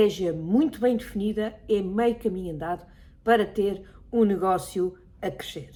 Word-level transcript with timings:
estratégia 0.00 0.32
muito 0.32 0.80
bem 0.80 0.96
definida 0.96 1.54
é 1.68 1.82
meio 1.82 2.14
caminho 2.14 2.54
andado 2.54 2.86
para 3.22 3.44
ter 3.44 3.82
um 4.10 4.24
negócio 4.24 4.96
a 5.20 5.30
crescer. 5.30 5.70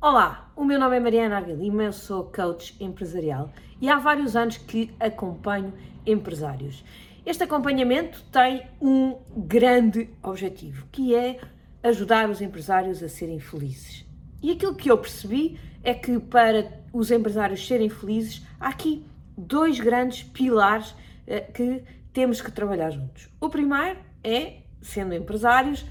Olá, 0.00 0.52
o 0.54 0.64
meu 0.64 0.78
nome 0.78 0.96
é 0.96 1.00
Mariana 1.00 1.36
Argalima, 1.36 1.82
eu 1.82 1.92
sou 1.92 2.24
coach 2.24 2.76
empresarial 2.80 3.50
e 3.80 3.88
há 3.88 3.98
vários 3.98 4.36
anos 4.36 4.56
que 4.56 4.94
acompanho 5.00 5.74
empresários. 6.06 6.84
Este 7.26 7.42
acompanhamento 7.42 8.22
tem 8.30 8.66
um 8.80 9.18
grande 9.36 10.08
objetivo, 10.22 10.86
que 10.92 11.14
é 11.14 11.40
ajudar 11.82 12.30
os 12.30 12.40
empresários 12.40 13.02
a 13.02 13.08
serem 13.08 13.40
felizes. 13.40 14.06
E 14.40 14.52
aquilo 14.52 14.76
que 14.76 14.90
eu 14.90 14.96
percebi 14.96 15.58
é 15.82 15.92
que 15.92 16.18
para 16.20 16.72
os 16.92 17.10
empresários 17.10 17.66
serem 17.66 17.88
felizes, 17.88 18.46
há 18.60 18.68
aqui 18.68 19.04
dois 19.40 19.80
grandes 19.80 20.22
pilares 20.22 20.94
eh, 21.26 21.40
que 21.40 21.82
temos 22.12 22.40
que 22.40 22.50
trabalhar 22.50 22.90
juntos. 22.90 23.28
O 23.40 23.48
primeiro 23.48 23.98
é, 24.22 24.62
sendo 24.82 25.14
empresários, 25.14 25.84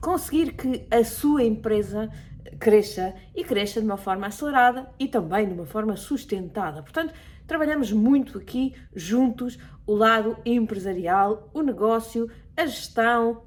conseguir 0.00 0.52
que 0.52 0.86
a 0.90 1.04
sua 1.04 1.42
empresa 1.42 2.10
cresça 2.58 3.14
e 3.34 3.44
cresça 3.44 3.80
de 3.80 3.86
uma 3.86 3.96
forma 3.96 4.26
acelerada 4.26 4.90
e 4.98 5.08
também 5.08 5.46
de 5.46 5.54
uma 5.54 5.66
forma 5.66 5.96
sustentada. 5.96 6.82
Portanto, 6.82 7.12
trabalhamos 7.46 7.92
muito 7.92 8.38
aqui 8.38 8.74
juntos 8.94 9.58
o 9.86 9.94
lado 9.94 10.36
empresarial, 10.44 11.50
o 11.52 11.62
negócio, 11.62 12.30
a 12.56 12.66
gestão, 12.66 13.42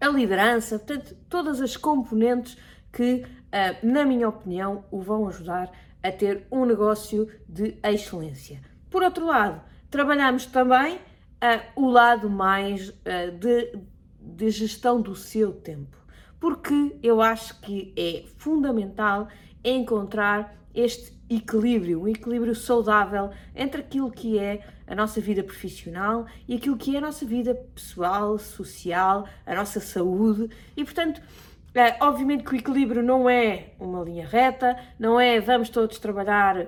a 0.00 0.08
liderança, 0.08 0.78
portanto, 0.78 1.16
todas 1.28 1.60
as 1.60 1.76
componentes 1.76 2.56
que, 2.92 3.24
ah, 3.52 3.76
na 3.82 4.04
minha 4.04 4.28
opinião, 4.28 4.84
o 4.90 5.00
vão 5.00 5.28
ajudar 5.28 5.70
a 5.70 5.85
ter 6.12 6.46
um 6.50 6.64
negócio 6.64 7.28
de 7.48 7.76
excelência. 7.82 8.60
Por 8.90 9.02
outro 9.02 9.26
lado, 9.26 9.60
trabalhamos 9.90 10.46
também 10.46 10.96
uh, 10.96 11.00
o 11.74 11.88
lado 11.88 12.30
mais 12.30 12.88
uh, 12.88 13.30
de, 13.38 13.78
de 14.20 14.50
gestão 14.50 15.00
do 15.00 15.14
seu 15.14 15.52
tempo 15.52 15.96
porque 16.38 16.96
eu 17.02 17.20
acho 17.20 17.60
que 17.60 17.92
é 17.96 18.24
fundamental 18.36 19.28
encontrar 19.64 20.54
este 20.74 21.12
equilíbrio, 21.28 22.02
um 22.02 22.08
equilíbrio 22.08 22.54
saudável 22.54 23.30
entre 23.54 23.80
aquilo 23.80 24.10
que 24.10 24.38
é 24.38 24.64
a 24.86 24.94
nossa 24.94 25.20
vida 25.20 25.42
profissional 25.42 26.26
e 26.46 26.54
aquilo 26.54 26.76
que 26.76 26.94
é 26.94 26.98
a 26.98 27.00
nossa 27.00 27.24
vida 27.26 27.54
pessoal, 27.74 28.38
social, 28.38 29.26
a 29.44 29.54
nossa 29.54 29.80
saúde 29.80 30.48
e, 30.76 30.84
portanto, 30.84 31.20
é, 31.78 31.96
obviamente 32.00 32.44
que 32.44 32.54
o 32.54 32.56
equilíbrio 32.56 33.02
não 33.02 33.28
é 33.28 33.70
uma 33.78 34.02
linha 34.02 34.26
reta, 34.26 34.76
não 34.98 35.20
é 35.20 35.40
vamos 35.40 35.68
todos 35.68 35.98
trabalhar 35.98 36.56
uh, 36.58 36.66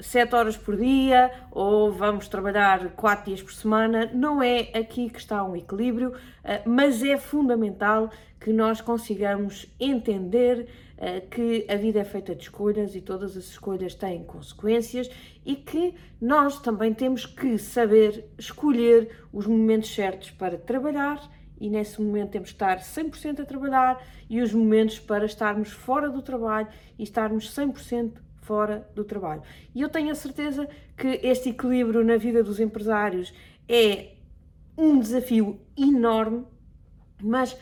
7 0.00 0.34
horas 0.34 0.56
por 0.56 0.76
dia 0.76 1.30
ou 1.50 1.92
vamos 1.92 2.26
trabalhar 2.26 2.90
4 2.92 3.26
dias 3.26 3.42
por 3.42 3.52
semana, 3.52 4.10
não 4.14 4.42
é 4.42 4.70
aqui 4.74 5.10
que 5.10 5.18
está 5.18 5.44
um 5.44 5.54
equilíbrio, 5.54 6.10
uh, 6.10 6.68
mas 6.68 7.02
é 7.02 7.18
fundamental 7.18 8.10
que 8.40 8.52
nós 8.52 8.80
consigamos 8.80 9.66
entender 9.78 10.68
uh, 10.96 11.28
que 11.28 11.66
a 11.68 11.76
vida 11.76 12.00
é 12.00 12.04
feita 12.04 12.34
de 12.34 12.44
escolhas 12.44 12.94
e 12.94 13.00
todas 13.00 13.36
as 13.36 13.44
escolhas 13.44 13.94
têm 13.94 14.24
consequências 14.24 15.10
e 15.44 15.54
que 15.54 15.94
nós 16.20 16.58
também 16.60 16.94
temos 16.94 17.26
que 17.26 17.58
saber 17.58 18.24
escolher 18.38 19.10
os 19.32 19.46
momentos 19.46 19.94
certos 19.94 20.30
para 20.30 20.56
trabalhar 20.56 21.20
e 21.62 21.70
nesse 21.70 22.02
momento 22.02 22.30
temos 22.30 22.48
que 22.48 22.56
estar 22.56 22.80
100% 22.80 23.38
a 23.38 23.44
trabalhar 23.44 24.04
e 24.28 24.42
os 24.42 24.52
momentos 24.52 24.98
para 24.98 25.24
estarmos 25.24 25.70
fora 25.70 26.10
do 26.10 26.20
trabalho 26.20 26.66
e 26.98 27.04
estarmos 27.04 27.54
100% 27.54 28.14
fora 28.38 28.90
do 28.96 29.04
trabalho. 29.04 29.42
E 29.72 29.80
eu 29.80 29.88
tenho 29.88 30.10
a 30.10 30.14
certeza 30.16 30.68
que 30.96 31.20
este 31.22 31.50
equilíbrio 31.50 32.02
na 32.02 32.16
vida 32.16 32.42
dos 32.42 32.58
empresários 32.58 33.32
é 33.68 34.14
um 34.76 34.98
desafio 34.98 35.60
enorme, 35.78 36.44
mas 37.22 37.52
uh, 37.52 37.58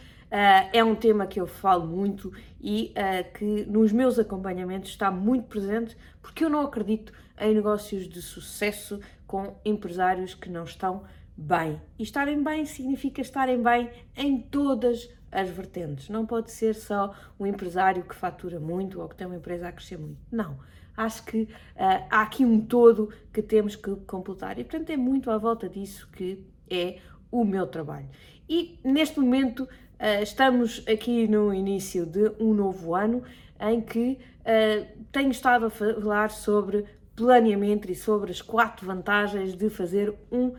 é 0.72 0.82
um 0.82 0.94
tema 0.94 1.26
que 1.26 1.38
eu 1.38 1.46
falo 1.46 1.86
muito 1.86 2.32
e 2.58 2.94
uh, 2.96 3.38
que 3.38 3.66
nos 3.66 3.92
meus 3.92 4.18
acompanhamentos 4.18 4.88
está 4.88 5.10
muito 5.10 5.44
presente, 5.44 5.94
porque 6.22 6.42
eu 6.42 6.48
não 6.48 6.62
acredito 6.62 7.12
em 7.38 7.54
negócios 7.54 8.08
de 8.08 8.22
sucesso 8.22 8.98
com 9.26 9.56
empresários 9.62 10.34
que 10.34 10.48
não 10.48 10.64
estão 10.64 11.04
bem. 11.40 11.80
E 11.98 12.02
estarem 12.02 12.42
bem 12.42 12.66
significa 12.66 13.22
estarem 13.22 13.62
bem 13.62 13.90
em 14.14 14.40
todas 14.40 15.08
as 15.32 15.48
vertentes. 15.48 16.08
Não 16.08 16.26
pode 16.26 16.50
ser 16.50 16.74
só 16.74 17.14
um 17.38 17.46
empresário 17.46 18.02
que 18.02 18.14
fatura 18.14 18.60
muito 18.60 19.00
ou 19.00 19.08
que 19.08 19.16
tem 19.16 19.26
uma 19.26 19.36
empresa 19.36 19.68
a 19.68 19.72
crescer 19.72 19.96
muito. 19.96 20.18
Não. 20.30 20.58
Acho 20.96 21.24
que 21.24 21.42
uh, 21.42 21.48
há 22.10 22.22
aqui 22.22 22.44
um 22.44 22.60
todo 22.60 23.10
que 23.32 23.40
temos 23.40 23.74
que 23.74 23.94
completar. 24.06 24.58
E, 24.58 24.64
portanto, 24.64 24.90
é 24.90 24.96
muito 24.96 25.30
à 25.30 25.38
volta 25.38 25.68
disso 25.68 26.08
que 26.12 26.44
é 26.68 26.98
o 27.30 27.44
meu 27.44 27.66
trabalho. 27.66 28.08
E, 28.48 28.78
neste 28.84 29.18
momento, 29.18 29.60
uh, 29.62 30.22
estamos 30.22 30.84
aqui 30.86 31.26
no 31.26 31.54
início 31.54 32.04
de 32.04 32.32
um 32.38 32.52
novo 32.52 32.94
ano 32.94 33.22
em 33.58 33.80
que 33.80 34.18
uh, 34.40 35.04
tenho 35.10 35.30
estado 35.30 35.66
a 35.66 35.70
falar 35.70 36.30
sobre 36.30 36.84
planeamento 37.16 37.90
e 37.90 37.94
sobre 37.94 38.30
as 38.30 38.42
quatro 38.42 38.86
vantagens 38.86 39.54
de 39.54 39.70
fazer 39.70 40.12
um 40.30 40.54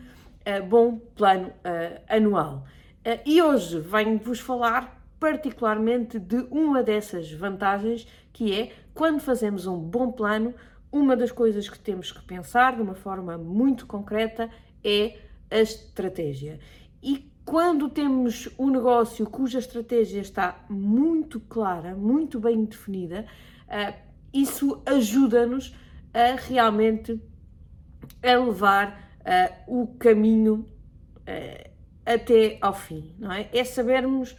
bom 0.68 0.97
plano 1.16 1.47
uh, 1.47 2.02
anual. 2.07 2.66
Uh, 3.06 3.19
e 3.25 3.41
hoje 3.41 3.79
venho-vos 3.79 4.40
falar 4.40 5.00
particularmente 5.19 6.18
de 6.18 6.47
uma 6.50 6.81
dessas 6.81 7.31
vantagens, 7.31 8.07
que 8.34 8.53
é 8.53 8.72
quando 8.94 9.19
fazemos 9.19 9.68
um 9.68 9.78
bom 9.78 10.12
plano, 10.12 10.53
uma 10.91 11.16
das 11.16 11.31
coisas 11.31 11.69
que 11.69 11.80
temos 11.80 12.12
que 12.12 12.22
pensar 12.24 12.75
de 12.75 12.81
uma 12.81 12.96
forma 12.96 13.38
muito 13.38 13.85
concreta 13.85 14.50
é 14.84 15.18
a 15.50 15.59
estratégia. 15.59 16.59
E 17.01 17.31
quando 17.46 17.90
temos 17.90 18.50
um 18.57 18.69
negócio 18.69 19.25
cuja 19.30 19.59
estratégia 19.59 20.19
está 20.19 20.63
muito 20.69 21.40
clara, 21.40 21.96
muito 21.96 22.40
bem 22.40 22.66
definida, 22.66 23.25
isso 24.34 24.81
ajuda-nos 24.85 25.75
a 26.13 26.35
realmente 26.35 27.22
a 28.24 28.35
levar 28.35 29.11
uh, 29.22 29.82
o 29.82 29.88
caminho 29.98 30.66
uh, 31.20 31.72
até 32.06 32.58
ao 32.62 32.74
fim, 32.74 33.16
não 33.18 33.32
é? 33.32 33.50
É 33.54 33.64
sabermos 33.64 34.32
uh, 34.32 34.38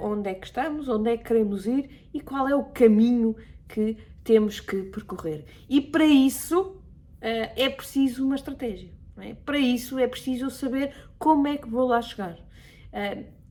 onde 0.00 0.30
é 0.30 0.34
que 0.34 0.46
estamos, 0.46 0.88
onde 0.88 1.10
é 1.10 1.16
que 1.16 1.24
queremos 1.24 1.66
ir 1.66 2.08
e 2.12 2.20
qual 2.20 2.48
é 2.48 2.54
o 2.54 2.64
caminho 2.64 3.36
que 3.68 3.96
temos 4.22 4.60
que 4.60 4.84
percorrer. 4.84 5.44
E 5.68 5.80
para 5.80 6.04
isso 6.04 6.80
é 7.20 7.70
preciso 7.70 8.22
uma 8.24 8.34
estratégia. 8.34 8.90
É? 9.16 9.32
Para 9.32 9.58
isso 9.58 9.98
é 9.98 10.06
preciso 10.06 10.50
saber 10.50 10.94
como 11.18 11.48
é 11.48 11.56
que 11.56 11.66
vou 11.66 11.86
lá 11.86 12.02
chegar. 12.02 12.36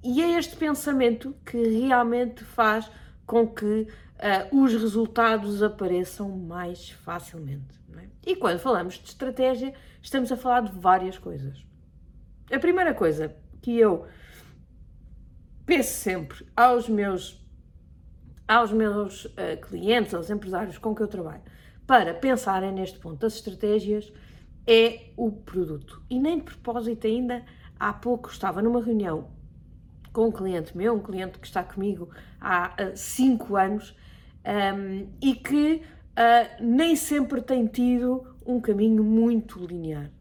e 0.04 0.22
é 0.22 0.38
este 0.38 0.56
pensamento 0.56 1.36
que 1.44 1.58
realmente 1.58 2.44
faz 2.44 2.90
com 3.26 3.48
que 3.48 3.88
os 4.52 4.74
resultados 4.74 5.64
apareçam 5.64 6.30
mais 6.30 6.92
facilmente. 6.92 7.83
É? 8.00 8.08
E 8.26 8.36
quando 8.36 8.60
falamos 8.60 8.96
de 8.96 9.10
estratégia, 9.10 9.74
estamos 10.02 10.32
a 10.32 10.38
falar 10.38 10.62
de 10.62 10.78
várias 10.78 11.18
coisas. 11.18 11.66
A 12.52 12.60
primeira 12.60 12.94
coisa 12.94 13.36
que 13.62 13.78
eu 13.80 14.06
penso 15.66 15.94
sempre 15.94 16.46
aos 16.56 16.90
meus, 16.90 17.42
aos 18.48 18.72
meus 18.72 19.26
uh, 19.26 19.60
clientes, 19.62 20.14
aos 20.14 20.30
empresários 20.30 20.78
com 20.78 20.94
que 20.94 21.02
eu 21.02 21.08
trabalho, 21.08 21.42
para 21.88 22.14
pensarem 22.14 22.72
neste 22.72 23.00
ponto 23.00 23.20
das 23.20 23.36
estratégias, 23.36 24.12
é 24.66 25.12
o 25.18 25.32
produto. 25.32 26.02
E 26.10 26.20
nem 26.20 26.38
de 26.38 26.44
propósito 26.44 27.08
ainda, 27.08 27.44
há 27.80 27.94
pouco 27.94 28.30
estava 28.30 28.62
numa 28.62 28.82
reunião 28.82 29.32
com 30.12 30.28
um 30.28 30.32
cliente 30.32 30.78
meu, 30.78 30.94
um 30.94 31.02
cliente 31.02 31.40
que 31.40 31.48
está 31.48 31.64
comigo 31.64 32.10
há 32.40 32.76
5 32.96 33.52
uh, 33.52 33.58
anos 33.58 33.96
um, 34.46 34.50
ehm, 34.50 35.08
e 35.20 35.34
que 35.34 35.82
uh, 36.14 36.64
nem 36.64 36.96
sempre 36.96 37.42
tem 37.42 37.66
tido 37.66 38.26
um 38.46 38.60
caminho 38.60 39.04
muito 39.04 39.60
linear. 39.66 40.12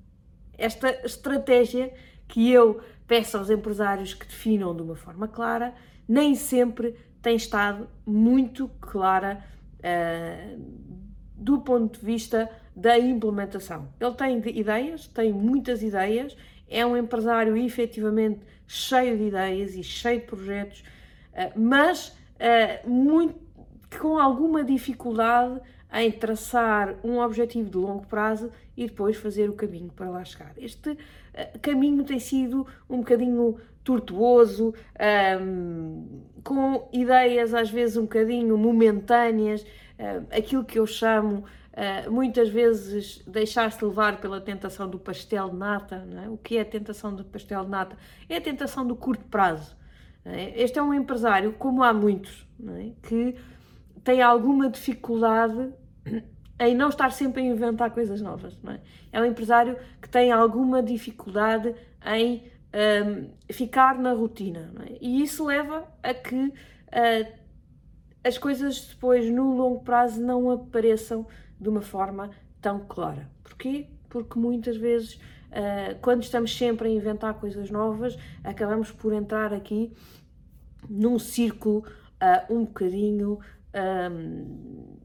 Esta 0.57 0.91
estratégia 1.05 1.93
que 2.29 2.51
eu 2.51 2.81
peço 3.07 3.37
aos 3.37 3.51
empresários 3.51 4.15
que 4.15 4.27
definam 4.27 4.75
de 4.75 4.83
uma 4.83 4.97
forma 4.97 5.29
clara, 5.29 5.75
nem 6.09 6.35
sempre 6.35 6.97
tem 7.21 7.37
estado 7.37 7.89
muito 8.07 8.69
clara 8.81 9.45
uh, 9.79 10.61
do 11.35 11.61
ponto 11.61 11.99
de 11.99 12.07
vista 12.07 12.49
da 12.75 12.99
implementação. 12.99 13.89
Ele 14.01 14.15
tem 14.15 14.59
ideias, 14.59 15.07
tem 15.09 15.33
muitas 15.33 15.83
ideias, 15.83 16.37
é 16.69 16.87
um 16.87 16.97
empresário 16.97 17.57
efetivamente 17.57 18.41
cheio 18.67 19.19
de 19.19 19.25
ideias 19.25 19.75
e 19.75 19.83
cheio 19.83 20.21
de 20.21 20.27
projetos, 20.27 20.81
uh, 21.33 21.61
mas 21.61 22.17
muito, 22.85 23.39
com 24.01 24.19
alguma 24.19 24.65
dificuldade 24.65 25.61
em 25.93 26.11
traçar 26.11 26.95
um 27.05 27.19
objetivo 27.19 27.69
de 27.69 27.77
longo 27.77 28.07
prazo 28.07 28.51
e 28.77 28.87
depois 28.87 29.17
fazer 29.17 29.51
o 29.51 29.53
caminho 29.53 29.91
para 29.95 30.09
lá 30.09 30.25
chegar. 30.25 30.53
Este 30.57 30.91
uh, 30.91 30.99
caminho 31.61 32.03
tem 32.05 32.19
sido 32.19 32.67
um 32.89 32.99
bocadinho 32.99 33.59
tortuoso, 33.85 34.75
um, 35.41 36.23
com 36.43 36.89
ideias 36.93 37.53
às 37.53 37.71
vezes 37.71 37.97
um 37.97 38.03
bocadinho 38.03 38.57
momentâneas, 38.57 39.63
uh, 39.63 40.27
aquilo 40.31 40.65
que 40.65 40.79
eu 40.79 40.87
chamo 40.87 41.45
uh, 41.73 42.11
muitas 42.11 42.49
vezes 42.49 43.23
deixar-se 43.27 43.85
levar 43.85 44.21
pela 44.21 44.41
tentação 44.41 44.89
do 44.89 44.99
pastel 44.99 45.51
de 45.51 45.57
nata. 45.57 46.07
É? 46.25 46.29
O 46.29 46.37
que 46.37 46.57
é 46.57 46.63
a 46.63 46.65
tentação 46.65 47.15
do 47.15 47.25
pastel 47.25 47.65
de 47.65 47.71
nata? 47.71 47.97
É 48.29 48.37
a 48.37 48.41
tentação 48.41 48.87
do 48.87 48.97
curto 48.97 49.25
prazo. 49.25 49.77
É? 50.25 50.63
Este 50.63 50.79
é 50.79 50.83
um 50.83 50.95
empresário, 50.95 51.53
como 51.53 51.83
há 51.83 51.93
muitos, 51.93 52.47
é? 52.79 52.93
que 53.03 53.35
tem 54.05 54.23
alguma 54.23 54.69
dificuldade 54.69 55.73
em 56.59 56.75
não 56.75 56.89
estar 56.89 57.11
sempre 57.11 57.43
a 57.43 57.45
inventar 57.45 57.91
coisas 57.91 58.21
novas. 58.21 58.59
É? 58.69 59.19
é? 59.19 59.21
um 59.21 59.25
empresário 59.25 59.77
que 60.01 60.09
tem 60.09 60.31
alguma 60.31 60.83
dificuldade 60.83 61.75
em 62.07 62.51
um, 63.05 63.31
ficar 63.53 63.99
na 63.99 64.13
rotina. 64.13 64.73
É? 64.87 64.99
E 65.01 65.23
isso 65.23 65.45
leva 65.45 65.87
a 66.03 66.15
que 66.15 66.37
uh, 66.37 67.33
as 68.25 68.39
coisas 68.39 68.87
depois, 68.87 69.29
no 69.29 69.55
longo 69.57 69.83
prazo, 69.83 70.23
não 70.23 70.51
apareçam 70.51 71.27
de 71.61 71.69
uma 71.69 71.83
forma 71.83 72.31
tão 72.61 72.81
clara. 72.81 73.29
Porquê? 73.43 73.89
Porque 74.09 74.39
muitas 74.39 74.77
vezes, 74.77 75.15
uh, 75.15 75.99
quando 76.01 76.23
estamos 76.23 76.57
sempre 76.57 76.89
a 76.89 76.91
inventar 76.91 77.35
coisas 77.35 77.71
novas, 77.71 78.17
acabamos 78.45 78.93
por 78.93 79.13
entrar 79.13 79.53
aqui 79.53 79.93
num 80.89 81.19
círculo 81.19 81.85
uh, 82.21 82.55
um 82.55 82.65
bocadinho. 82.65 83.41
Um, 83.75 85.02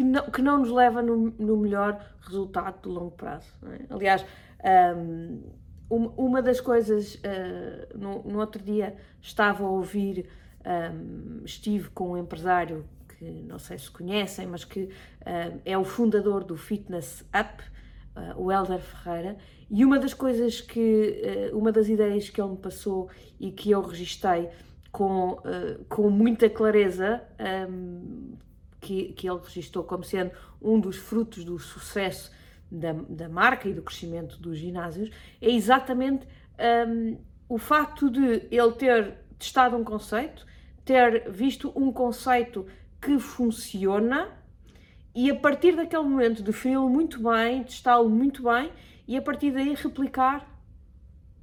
que 0.00 0.04
não, 0.04 0.22
que 0.30 0.42
não 0.42 0.58
nos 0.58 0.70
leva 0.70 1.02
no, 1.02 1.30
no 1.38 1.56
melhor 1.58 2.00
resultado 2.22 2.80
de 2.82 2.88
longo 2.88 3.10
prazo. 3.10 3.52
É? 3.66 3.80
Aliás, 3.90 4.24
um, 5.90 6.06
uma 6.16 6.40
das 6.40 6.58
coisas, 6.58 7.16
uh, 7.16 7.98
no, 7.98 8.22
no, 8.22 8.38
outro 8.38 8.62
dia 8.62 8.96
estava 9.20 9.62
a 9.64 9.68
ouvir, 9.68 10.26
um, 10.64 11.42
estive 11.44 11.90
com 11.90 12.12
um 12.12 12.16
empresário 12.16 12.86
que 13.08 13.24
não 13.42 13.58
sei 13.58 13.78
se 13.78 13.90
conhecem, 13.90 14.46
mas 14.46 14.64
que 14.64 14.84
uh, 14.84 15.60
é 15.66 15.76
o 15.76 15.84
fundador 15.84 16.44
do 16.44 16.56
Fitness 16.56 17.22
Up, 17.38 17.62
uh, 18.16 18.42
o 18.42 18.50
Helder 18.50 18.80
Ferreira, 18.80 19.36
e 19.70 19.84
uma 19.84 19.98
das 19.98 20.14
coisas 20.14 20.60
que, 20.62 21.50
uma 21.52 21.70
das 21.70 21.88
ideias 21.88 22.28
que 22.28 22.40
ele 22.40 22.50
me 22.50 22.56
passou 22.56 23.08
e 23.38 23.52
que 23.52 23.70
eu 23.70 23.80
registrei 23.82 24.48
com, 24.90 25.38
com 25.88 26.10
muita 26.10 26.50
clareza, 26.50 27.22
um, 27.70 28.36
que, 28.80 29.12
que 29.12 29.28
ele 29.28 29.40
registrou 29.42 29.84
como 29.84 30.02
sendo 30.02 30.32
um 30.60 30.80
dos 30.80 30.96
frutos 30.96 31.44
do 31.44 31.58
sucesso 31.58 32.32
da, 32.70 32.92
da 32.92 33.28
marca 33.28 33.68
e 33.68 33.74
do 33.74 33.82
crescimento 33.82 34.38
dos 34.38 34.58
ginásios, 34.58 35.10
é 35.40 35.50
exatamente 35.50 36.26
um, 36.88 37.18
o 37.48 37.58
facto 37.58 38.10
de 38.10 38.46
ele 38.50 38.72
ter 38.72 39.14
testado 39.38 39.76
um 39.76 39.84
conceito, 39.84 40.46
ter 40.84 41.30
visto 41.30 41.72
um 41.74 41.92
conceito 41.92 42.66
que 43.00 43.18
funciona 43.18 44.28
e 45.14 45.30
a 45.30 45.34
partir 45.34 45.74
daquele 45.74 46.04
momento 46.04 46.42
defini-lo 46.42 46.88
muito 46.88 47.20
bem, 47.22 47.64
testá-lo 47.64 48.08
muito 48.08 48.44
bem 48.44 48.70
e 49.08 49.16
a 49.16 49.22
partir 49.22 49.50
daí 49.50 49.74
replicar 49.74 50.48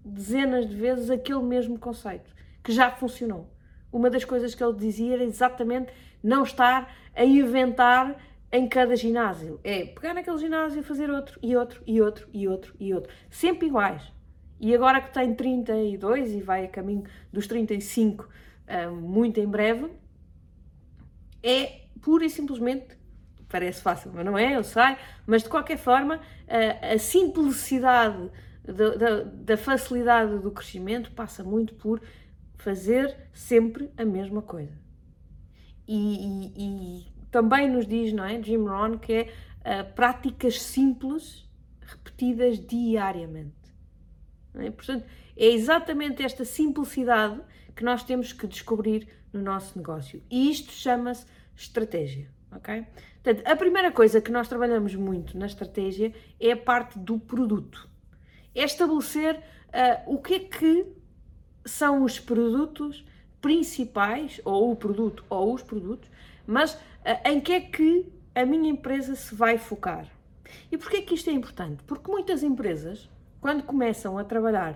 dezenas 0.05 0.69
de 0.69 0.75
vezes 0.75 1.09
aquele 1.09 1.41
mesmo 1.41 1.77
conceito 1.77 2.31
que 2.63 2.71
já 2.71 2.89
funcionou. 2.91 3.49
Uma 3.91 4.09
das 4.09 4.23
coisas 4.23 4.55
que 4.55 4.63
ele 4.63 4.77
dizia 4.77 5.15
era 5.15 5.23
exatamente 5.23 5.91
não 6.27 6.43
estar 6.43 6.93
a 7.15 7.23
inventar 7.23 8.15
em 8.51 8.67
cada 8.67 8.95
ginásio. 8.95 9.59
É 9.63 9.85
pegar 9.85 10.13
naquele 10.13 10.37
ginásio 10.37 10.83
fazer 10.83 11.09
outro, 11.09 11.39
e 11.41 11.55
outro, 11.55 11.81
e 11.87 12.01
outro, 12.01 12.27
e 12.33 12.47
outro, 12.47 12.75
e 12.79 12.93
outro. 12.93 13.13
Sempre 13.29 13.67
iguais. 13.67 14.11
E 14.59 14.73
agora 14.75 14.99
que 14.99 15.13
tem 15.13 15.33
32 15.33 16.33
e 16.33 16.41
vai 16.41 16.65
a 16.65 16.67
caminho 16.67 17.03
dos 17.31 17.47
35 17.47 18.27
ah, 18.67 18.89
muito 18.89 19.39
em 19.39 19.47
breve, 19.47 19.89
é 21.41 21.83
pura 22.01 22.25
e 22.25 22.29
simplesmente, 22.29 22.97
parece 23.47 23.81
fácil, 23.81 24.11
mas 24.13 24.25
não 24.25 24.37
é, 24.37 24.55
eu 24.55 24.63
sei, 24.63 24.97
mas 25.25 25.43
de 25.43 25.49
qualquer 25.49 25.77
forma, 25.77 26.19
a, 26.47 26.93
a 26.93 26.99
simplicidade 26.99 28.29
da, 28.65 28.95
da, 28.95 29.23
da 29.23 29.57
facilidade 29.57 30.39
do 30.39 30.51
crescimento 30.51 31.11
passa 31.11 31.43
muito 31.43 31.75
por 31.75 32.01
fazer 32.55 33.15
sempre 33.31 33.89
a 33.95 34.03
mesma 34.03 34.41
coisa. 34.41 34.86
E, 35.87 36.51
e, 36.57 37.07
também 37.31 37.69
nos 37.69 37.85
diz, 37.87 38.13
não 38.13 38.25
é, 38.25 38.41
Jim 38.41 38.65
Rohn, 38.65 38.97
que 38.97 39.13
é 39.13 39.21
uh, 39.81 39.93
práticas 39.93 40.61
simples 40.61 41.47
repetidas 41.81 42.59
diariamente. 42.59 43.55
É? 44.55 44.71
Portanto, 44.71 45.05
é 45.35 45.45
exatamente 45.45 46.23
esta 46.23 46.43
simplicidade 46.43 47.39
que 47.75 47.83
nós 47.83 48.03
temos 48.03 48.33
que 48.33 48.47
descobrir 48.47 49.07
no 49.31 49.41
nosso 49.41 49.77
negócio. 49.77 50.21
E 50.29 50.49
isto 50.49 50.71
chama-se 50.71 51.25
estratégia. 51.55 52.29
ok? 52.51 52.85
Portanto, 53.23 53.47
a 53.47 53.55
primeira 53.55 53.91
coisa 53.91 54.21
que 54.21 54.31
nós 54.31 54.47
trabalhamos 54.47 54.95
muito 54.95 55.37
na 55.37 55.45
estratégia 55.45 56.13
é 56.39 56.51
a 56.51 56.57
parte 56.57 56.97
do 56.97 57.19
produto. 57.19 57.89
É 58.55 58.63
estabelecer 58.63 59.35
uh, 59.37 60.13
o 60.13 60.21
que 60.21 60.33
é 60.33 60.39
que 60.39 60.85
são 61.65 62.03
os 62.03 62.19
produtos 62.19 63.05
principais, 63.41 64.41
ou 64.43 64.71
o 64.71 64.75
produto, 64.75 65.23
ou 65.29 65.53
os 65.53 65.63
produtos, 65.63 66.09
mas 66.45 66.73
uh, 66.73 66.79
em 67.25 67.39
que 67.39 67.53
é 67.53 67.61
que 67.61 68.11
a 68.33 68.45
minha 68.45 68.69
empresa 68.69 69.15
se 69.15 69.33
vai 69.33 69.57
focar. 69.57 70.07
E 70.71 70.77
porquê 70.77 71.01
que 71.01 71.15
isto 71.15 71.29
é 71.29 71.33
importante? 71.33 71.83
Porque 71.83 72.09
muitas 72.09 72.43
empresas, 72.43 73.09
quando 73.41 73.63
começam 73.63 74.17
a 74.17 74.23
trabalhar, 74.23 74.75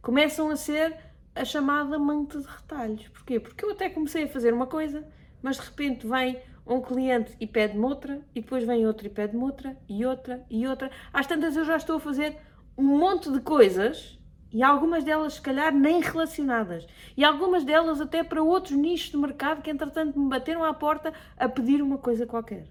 começam 0.00 0.50
a 0.50 0.56
ser 0.56 0.96
a 1.34 1.44
chamada 1.44 1.98
manta 1.98 2.40
de 2.40 2.46
retalhos. 2.46 3.08
Porquê? 3.08 3.40
Porque 3.40 3.64
eu 3.64 3.70
até 3.70 3.88
comecei 3.88 4.24
a 4.24 4.28
fazer 4.28 4.52
uma 4.52 4.66
coisa, 4.66 5.06
mas 5.42 5.56
de 5.56 5.62
repente 5.62 6.06
vem 6.06 6.40
um 6.66 6.80
cliente 6.80 7.36
e 7.40 7.46
pede-me 7.46 7.84
outra, 7.84 8.20
e 8.34 8.40
depois 8.40 8.64
vem 8.64 8.86
outro 8.86 9.06
e 9.06 9.10
pede-me 9.10 9.42
outra, 9.42 9.76
e 9.88 10.04
outra, 10.04 10.44
e 10.50 10.66
outra. 10.66 10.90
Às 11.12 11.26
tantas 11.26 11.56
eu 11.56 11.64
já 11.64 11.76
estou 11.76 11.96
a 11.96 12.00
fazer 12.00 12.38
um 12.76 12.84
monte 12.84 13.30
de 13.30 13.40
coisas 13.40 14.18
e 14.52 14.62
algumas 14.62 15.02
delas, 15.02 15.34
se 15.34 15.40
calhar, 15.40 15.74
nem 15.74 16.00
relacionadas. 16.00 16.86
E 17.16 17.24
algumas 17.24 17.64
delas 17.64 18.00
até 18.00 18.22
para 18.22 18.42
outros 18.42 18.76
nichos 18.76 19.10
de 19.10 19.16
mercado 19.16 19.62
que, 19.62 19.70
entretanto, 19.70 20.18
me 20.18 20.28
bateram 20.28 20.62
à 20.62 20.74
porta 20.74 21.12
a 21.36 21.48
pedir 21.48 21.80
uma 21.80 21.98
coisa 21.98 22.26
qualquer. 22.26 22.66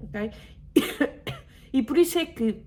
Ok? 0.00 0.30
E 1.72 1.82
por 1.82 1.98
isso 1.98 2.16
é 2.20 2.24
que 2.24 2.64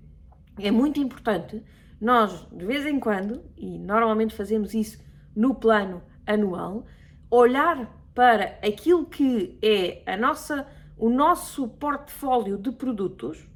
é 0.58 0.70
muito 0.70 1.00
importante 1.00 1.64
nós, 1.98 2.46
de 2.52 2.66
vez 2.66 2.84
em 2.84 3.00
quando, 3.00 3.42
e 3.56 3.78
normalmente 3.78 4.34
fazemos 4.34 4.74
isso 4.74 5.02
no 5.34 5.54
plano 5.54 6.02
anual, 6.26 6.84
olhar 7.30 7.90
para 8.14 8.58
aquilo 8.62 9.06
que 9.06 9.58
é 9.62 10.02
a 10.04 10.14
nossa, 10.14 10.66
o 10.96 11.08
nosso 11.08 11.68
portfólio 11.68 12.58
de 12.58 12.70
produtos 12.70 13.48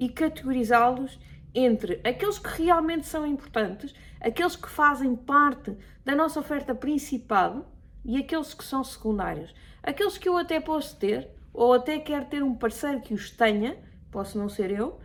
e 0.00 0.08
categorizá-los 0.08 1.20
entre 1.56 2.00
aqueles 2.04 2.38
que 2.38 2.62
realmente 2.62 3.06
são 3.06 3.26
importantes, 3.26 3.94
aqueles 4.20 4.54
que 4.54 4.68
fazem 4.68 5.16
parte 5.16 5.74
da 6.04 6.14
nossa 6.14 6.38
oferta 6.38 6.74
principal 6.74 7.72
e 8.04 8.18
aqueles 8.18 8.52
que 8.52 8.62
são 8.62 8.84
secundários. 8.84 9.54
Aqueles 9.82 10.18
que 10.18 10.28
eu 10.28 10.36
até 10.36 10.60
posso 10.60 10.96
ter, 10.96 11.30
ou 11.52 11.72
até 11.72 11.98
quero 11.98 12.26
ter 12.26 12.42
um 12.42 12.54
parceiro 12.54 13.00
que 13.00 13.14
os 13.14 13.30
tenha, 13.30 13.76
posso 14.10 14.38
não 14.38 14.48
ser 14.48 14.70
eu, 14.70 15.00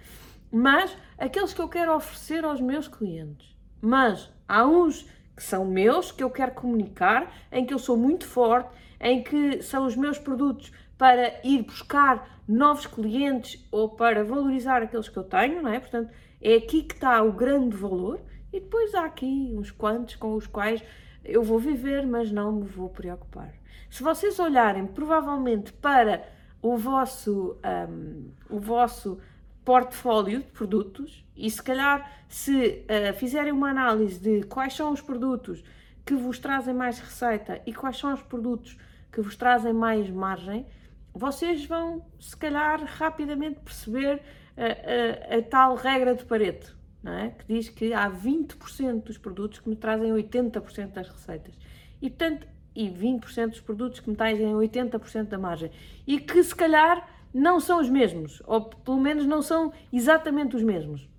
mas 0.52 0.96
aqueles 1.18 1.54
que 1.54 1.62
eu 1.62 1.70
quero 1.70 1.96
oferecer 1.96 2.44
aos 2.44 2.60
meus 2.60 2.88
clientes. 2.88 3.56
Mas 3.80 4.30
há 4.48 4.68
uns 4.68 5.10
que 5.36 5.44
são 5.44 5.66
meus, 5.66 6.12
que 6.12 6.22
eu 6.22 6.30
quero 6.30 6.52
comunicar, 6.52 7.34
em 7.52 7.66
que 7.66 7.74
eu 7.74 7.80
sou 7.80 7.96
muito 7.96 8.28
forte, 8.28 8.70
em 9.00 9.24
que 9.24 9.62
são 9.62 9.86
os 9.86 9.96
meus 9.96 10.20
produtos 10.20 10.72
para 10.98 11.40
ir 11.44 11.64
buscar 11.64 12.42
novos 12.48 12.86
clientes 12.86 13.66
ou 13.72 13.90
para 13.90 14.24
valorizar 14.24 14.84
aqueles 14.84 15.10
que 15.10 15.18
eu 15.18 15.24
tenho, 15.24 15.62
não 15.62 15.74
é? 15.74 15.80
Portanto, 15.80 16.12
é 16.42 16.56
aqui 16.56 16.84
que 16.84 16.96
está 16.96 17.22
o 17.22 17.32
grande 17.32 17.76
valor, 17.76 18.20
e 18.52 18.60
depois 18.60 18.94
há 18.96 19.06
aqui 19.06 19.54
uns 19.56 19.72
quantos 19.72 20.16
com 20.16 20.36
os 20.36 20.48
quais 20.48 20.84
eu 21.24 21.44
vou 21.44 21.60
viver, 21.60 22.06
mas 22.06 22.32
não 22.32 22.52
me 22.52 22.66
vou 22.66 22.90
preocupar. 22.90 23.54
Se 23.90 24.02
vocês 24.02 24.40
olharem 24.40 24.88
provavelmente 24.88 25.72
para 25.74 26.28
o 26.62 26.78
vosso, 26.78 27.58
um, 27.90 28.32
o 28.50 28.60
vosso 28.60 29.20
portfólio 29.64 30.40
de 30.40 30.48
produtos 30.48 31.26
e 31.36 31.50
se 31.50 31.62
calhar 31.62 32.12
se 32.28 32.86
uh, 32.86 33.14
fizerem 33.16 33.52
uma 33.52 33.70
análise 33.70 34.20
de 34.20 34.44
quais 34.44 34.74
são 34.74 34.92
os 34.92 35.02
produtos 35.02 35.64
que 36.06 36.16
vos 36.16 36.40
trazem 36.40 36.74
mais 36.74 37.00
receita 37.00 37.62
e 37.66 37.74
quais 37.74 37.98
são 37.98 38.14
os 38.14 38.22
produtos 38.22 38.78
que 39.12 39.22
vos 39.22 39.36
trazem 39.36 39.74
mais 39.74 40.10
margem, 40.10 40.66
vocês 41.14 41.66
vão 41.66 42.06
se 42.20 42.36
calhar 42.36 42.82
rapidamente 42.84 43.60
perceber 43.60 44.22
a, 44.62 45.36
a, 45.36 45.40
a 45.40 45.42
tal 45.42 45.76
regra 45.76 46.16
de 46.16 46.24
Pareto, 46.26 46.78
é? 47.04 47.30
que 47.30 47.46
diz 47.54 47.70
que 47.70 47.94
há 47.94 48.10
20% 48.10 49.04
dos 49.04 49.18
produtos 49.18 49.60
que 49.60 49.68
me 49.68 49.76
trazem 49.76 50.12
80% 50.12 50.92
das 50.92 51.10
receitas. 51.10 51.56
E, 52.02 52.10
portanto, 52.10 52.48
e 52.76 52.90
20% 52.90 53.50
dos 53.50 53.62
produtos 53.62 54.00
que 54.00 54.10
me 54.10 54.16
trazem 54.16 54.54
80% 54.54 55.26
da 55.26 55.38
margem. 55.38 55.72
E 56.06 56.20
que 56.20 56.42
se 56.44 56.56
calhar 56.56 57.08
não 57.34 57.60
são 57.60 57.80
os 57.80 57.90
mesmos, 57.90 58.42
ou 58.46 58.62
pelo 58.62 59.00
menos 59.00 59.26
não 59.26 59.42
são 59.42 59.74
exatamente 59.92 60.56
os 60.56 60.64
mesmos. 60.64 61.10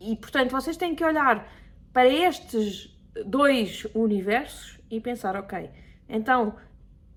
E 0.00 0.16
portanto, 0.16 0.50
vocês 0.50 0.76
têm 0.76 0.94
que 0.94 1.04
olhar 1.04 1.46
para 1.92 2.08
estes 2.08 2.96
dois 3.26 3.86
universos 3.94 4.80
e 4.90 5.00
pensar, 5.00 5.36
ok, 5.36 5.70
então 6.08 6.54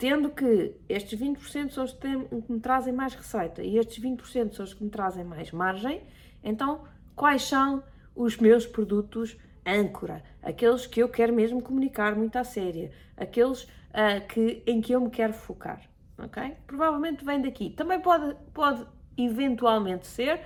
tendo 0.03 0.31
que 0.31 0.75
estes 0.89 1.17
20% 1.17 1.71
são 1.71 1.85
os 1.85 1.93
que 1.93 2.51
me 2.51 2.59
trazem 2.59 2.91
mais 2.91 3.15
receita 3.15 3.63
e 3.63 3.77
estes 3.77 4.03
20% 4.03 4.51
são 4.51 4.65
os 4.65 4.73
que 4.73 4.83
me 4.83 4.89
trazem 4.89 5.23
mais 5.23 5.49
margem, 5.53 6.03
então 6.43 6.83
quais 7.15 7.43
são 7.43 7.81
os 8.13 8.35
meus 8.35 8.65
produtos 8.65 9.37
âncora, 9.65 10.21
aqueles 10.41 10.85
que 10.85 11.01
eu 11.01 11.07
quero 11.07 11.31
mesmo 11.31 11.61
comunicar 11.61 12.17
muito 12.17 12.35
à 12.35 12.43
séria, 12.43 12.91
aqueles 13.15 13.63
uh, 13.63 14.27
que, 14.27 14.61
em 14.67 14.81
que 14.81 14.91
eu 14.91 14.99
me 14.99 15.09
quero 15.09 15.31
focar, 15.31 15.79
ok? 16.17 16.53
Provavelmente 16.67 17.23
vem 17.23 17.41
daqui. 17.41 17.69
Também 17.69 18.01
pode, 18.01 18.35
pode 18.53 18.85
eventualmente 19.17 20.05
ser 20.05 20.41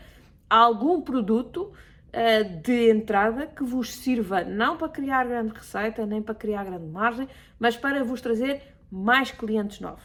algum 0.47 1.01
produto 1.01 1.73
uh, 2.13 2.61
de 2.61 2.91
entrada 2.91 3.47
que 3.47 3.63
vos 3.63 3.95
sirva 3.95 4.43
não 4.43 4.77
para 4.77 4.89
criar 4.89 5.25
grande 5.25 5.51
receita, 5.51 6.05
nem 6.05 6.21
para 6.21 6.35
criar 6.35 6.63
grande 6.63 6.85
margem, 6.85 7.27
mas 7.59 7.75
para 7.75 8.03
vos 8.03 8.21
trazer 8.21 8.76
mais 8.91 9.32
clientes 9.32 9.79
novos. 9.79 10.03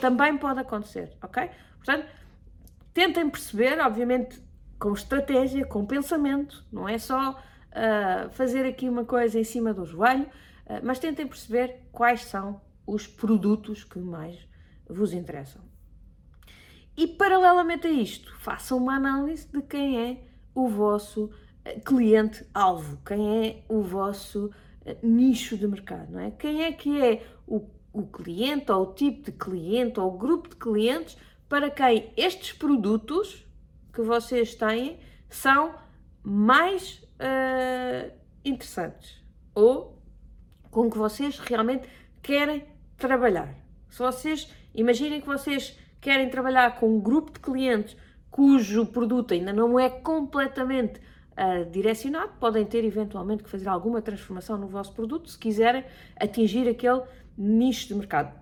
Também 0.00 0.36
pode 0.36 0.60
acontecer, 0.60 1.12
ok? 1.22 1.50
Portanto, 1.76 2.06
tentem 2.92 3.28
perceber, 3.28 3.80
obviamente, 3.80 4.42
com 4.78 4.92
estratégia, 4.92 5.64
com 5.64 5.86
pensamento, 5.86 6.64
não 6.70 6.88
é 6.88 6.98
só 6.98 7.30
uh, 7.32 8.30
fazer 8.30 8.66
aqui 8.66 8.88
uma 8.88 9.04
coisa 9.04 9.38
em 9.38 9.44
cima 9.44 9.72
do 9.72 9.84
joelho, 9.84 10.24
uh, 10.24 10.80
mas 10.82 10.98
tentem 10.98 11.26
perceber 11.26 11.86
quais 11.92 12.24
são 12.24 12.60
os 12.86 13.06
produtos 13.06 13.84
que 13.84 13.98
mais 13.98 14.38
vos 14.88 15.12
interessam. 15.12 15.62
E 16.96 17.06
paralelamente 17.06 17.86
a 17.86 17.90
isto, 17.90 18.36
façam 18.38 18.78
uma 18.78 18.94
análise 18.94 19.48
de 19.50 19.62
quem 19.62 19.98
é 19.98 20.24
o 20.54 20.68
vosso 20.68 21.30
ah, 21.64 21.72
cliente-alvo, 21.84 22.98
quem 23.04 23.46
é 23.46 23.64
o 23.68 23.82
vosso 23.82 24.50
nicho 25.02 25.56
de 25.56 25.66
mercado, 25.66 26.12
não 26.12 26.20
é? 26.20 26.30
Quem 26.30 26.62
é 26.62 26.72
que 26.72 27.00
é 27.00 27.26
o 27.46 27.60
o 27.94 28.06
cliente 28.06 28.70
ou 28.72 28.82
o 28.82 28.92
tipo 28.92 29.30
de 29.30 29.32
cliente 29.32 30.00
ou 30.00 30.12
o 30.12 30.18
grupo 30.18 30.48
de 30.48 30.56
clientes 30.56 31.16
para 31.48 31.70
quem 31.70 32.12
estes 32.16 32.52
produtos 32.52 33.46
que 33.92 34.02
vocês 34.02 34.54
têm 34.56 34.98
são 35.30 35.74
mais 36.22 37.00
uh, 37.20 38.12
interessantes 38.44 39.22
ou 39.54 40.02
com 40.70 40.90
que 40.90 40.98
vocês 40.98 41.38
realmente 41.38 41.88
querem 42.20 42.64
trabalhar. 42.96 43.54
Se 43.88 44.00
vocês 44.00 44.52
imaginem 44.74 45.20
que 45.20 45.26
vocês 45.26 45.78
querem 46.00 46.28
trabalhar 46.28 46.78
com 46.80 46.96
um 46.96 47.00
grupo 47.00 47.32
de 47.32 47.38
clientes 47.38 47.96
cujo 48.28 48.86
produto 48.86 49.32
ainda 49.32 49.52
não 49.52 49.78
é 49.78 49.88
completamente 49.88 51.00
uh, 51.38 51.70
direcionado, 51.70 52.32
podem 52.40 52.64
ter 52.64 52.84
eventualmente 52.84 53.44
que 53.44 53.50
fazer 53.50 53.68
alguma 53.68 54.02
transformação 54.02 54.58
no 54.58 54.66
vosso 54.66 54.92
produto 54.92 55.30
se 55.30 55.38
quiserem 55.38 55.84
atingir 56.16 56.68
aquele 56.68 57.02
nicho 57.36 57.88
de 57.88 57.94
mercado. 57.94 58.38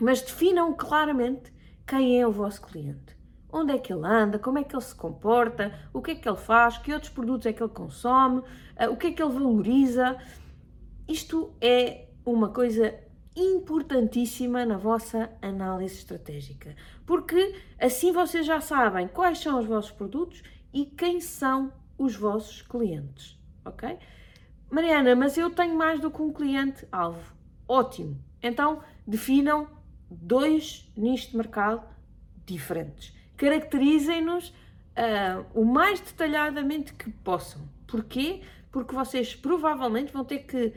Mas 0.00 0.22
definam 0.22 0.72
claramente 0.74 1.52
quem 1.86 2.20
é 2.20 2.26
o 2.26 2.32
vosso 2.32 2.62
cliente. 2.62 3.18
Onde 3.52 3.72
é 3.72 3.78
que 3.78 3.92
ele 3.92 4.06
anda, 4.06 4.38
como 4.38 4.58
é 4.58 4.64
que 4.64 4.74
ele 4.74 4.82
se 4.82 4.94
comporta, 4.94 5.72
o 5.92 6.00
que 6.00 6.12
é 6.12 6.14
que 6.14 6.28
ele 6.28 6.36
faz, 6.36 6.78
que 6.78 6.92
outros 6.92 7.10
produtos 7.10 7.46
é 7.46 7.52
que 7.52 7.62
ele 7.62 7.72
consome, 7.72 8.42
eh, 8.76 8.88
o 8.88 8.96
que 8.96 9.08
é 9.08 9.12
que 9.12 9.22
ele 9.22 9.32
valoriza. 9.32 10.16
Isto 11.08 11.52
é 11.60 12.06
uma 12.24 12.50
coisa 12.50 12.94
importantíssima 13.34 14.64
na 14.64 14.76
vossa 14.76 15.30
análise 15.40 15.96
estratégica, 15.96 16.74
porque 17.06 17.54
assim 17.78 18.12
vocês 18.12 18.46
já 18.46 18.60
sabem 18.60 19.08
quais 19.08 19.38
são 19.38 19.58
os 19.58 19.66
vossos 19.66 19.90
produtos 19.90 20.42
e 20.72 20.84
quem 20.84 21.20
são 21.20 21.72
os 21.96 22.16
vossos 22.16 22.62
clientes, 22.62 23.38
ok? 23.64 23.98
Mariana, 24.70 25.14
mas 25.16 25.36
eu 25.36 25.50
tenho 25.50 25.76
mais 25.76 26.00
do 26.00 26.10
que 26.10 26.22
um 26.22 26.32
cliente-alvo. 26.32 27.39
Ótimo. 27.70 28.20
Então, 28.42 28.82
definam 29.06 29.68
dois 30.10 30.90
nichos 30.96 31.30
de 31.30 31.36
mercado 31.36 31.84
diferentes. 32.44 33.14
Caracterizem-nos 33.36 34.48
uh, 34.48 35.46
o 35.54 35.64
mais 35.64 36.00
detalhadamente 36.00 36.92
que 36.92 37.08
possam. 37.08 37.62
Porquê? 37.86 38.42
Porque 38.72 38.92
vocês 38.92 39.36
provavelmente 39.36 40.12
vão 40.12 40.24
ter 40.24 40.40
que 40.40 40.72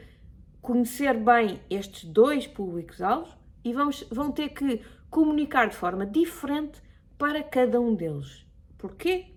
conhecer 0.62 1.18
bem 1.18 1.60
estes 1.68 2.04
dois 2.04 2.46
públicos-alvos 2.46 3.36
e 3.66 3.74
vamos, 3.74 4.06
vão 4.12 4.32
ter 4.32 4.50
que 4.50 4.80
comunicar 5.10 5.70
de 5.70 5.76
forma 5.76 6.06
diferente 6.06 6.80
para 7.18 7.42
cada 7.42 7.82
um 7.82 7.96
deles. 7.96 8.46
Porquê? 8.78 9.34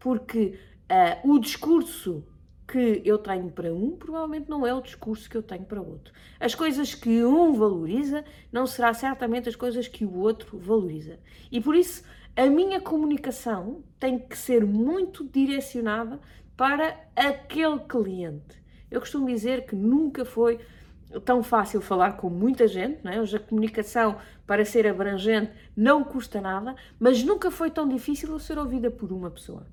Porque 0.00 0.58
uh, 0.90 1.32
o 1.32 1.38
discurso 1.38 2.26
que 2.66 3.00
eu 3.04 3.16
tenho 3.18 3.50
para 3.50 3.72
um 3.72 3.92
provavelmente 3.96 4.50
não 4.50 4.66
é 4.66 4.74
o 4.74 4.80
discurso 4.80 5.30
que 5.30 5.36
eu 5.36 5.42
tenho 5.42 5.64
para 5.64 5.80
outro. 5.80 6.12
As 6.40 6.54
coisas 6.54 6.94
que 6.94 7.24
um 7.24 7.52
valoriza 7.52 8.24
não 8.50 8.66
será 8.66 8.92
certamente 8.92 9.48
as 9.48 9.56
coisas 9.56 9.86
que 9.86 10.04
o 10.04 10.18
outro 10.18 10.58
valoriza. 10.58 11.18
E 11.50 11.60
por 11.60 11.76
isso 11.76 12.02
a 12.36 12.46
minha 12.46 12.80
comunicação 12.80 13.82
tem 13.98 14.18
que 14.18 14.36
ser 14.36 14.64
muito 14.64 15.24
direcionada 15.24 16.20
para 16.56 16.98
aquele 17.14 17.78
cliente. 17.80 18.62
Eu 18.90 19.00
costumo 19.00 19.26
dizer 19.26 19.66
que 19.66 19.76
nunca 19.76 20.24
foi 20.24 20.58
tão 21.24 21.42
fácil 21.42 21.80
falar 21.80 22.12
com 22.12 22.28
muita 22.28 22.66
gente, 22.66 23.02
não 23.02 23.12
é? 23.12 23.20
Hoje 23.20 23.36
a 23.36 23.40
comunicação, 23.40 24.16
para 24.46 24.64
ser 24.64 24.86
abrangente, 24.86 25.52
não 25.76 26.02
custa 26.02 26.40
nada, 26.40 26.74
mas 26.98 27.22
nunca 27.22 27.50
foi 27.50 27.70
tão 27.70 27.88
difícil 27.88 28.30
eu 28.30 28.38
ser 28.38 28.58
ouvida 28.58 28.90
por 28.90 29.12
uma 29.12 29.30
pessoa. 29.30 29.66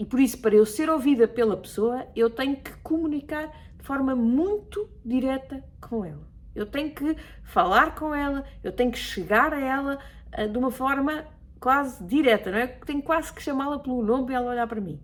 E 0.00 0.04
por 0.06 0.18
isso, 0.18 0.38
para 0.38 0.54
eu 0.54 0.64
ser 0.64 0.88
ouvida 0.88 1.28
pela 1.28 1.54
pessoa, 1.54 2.06
eu 2.16 2.30
tenho 2.30 2.56
que 2.56 2.72
comunicar 2.78 3.54
de 3.76 3.84
forma 3.84 4.16
muito 4.16 4.88
direta 5.04 5.62
com 5.78 6.02
ela. 6.02 6.26
Eu 6.54 6.64
tenho 6.64 6.94
que 6.94 7.14
falar 7.44 7.94
com 7.94 8.14
ela, 8.14 8.42
eu 8.64 8.72
tenho 8.72 8.90
que 8.90 8.98
chegar 8.98 9.52
a 9.52 9.60
ela 9.60 9.98
uh, 10.38 10.48
de 10.48 10.56
uma 10.56 10.70
forma 10.70 11.26
quase 11.60 12.02
direta, 12.02 12.50
não 12.50 12.56
é? 12.56 12.66
Tenho 12.66 13.02
quase 13.02 13.30
que 13.30 13.42
chamá-la 13.42 13.78
pelo 13.78 14.02
nome 14.02 14.32
e 14.32 14.34
ela 14.34 14.50
olhar 14.50 14.66
para 14.66 14.80
mim. 14.80 14.98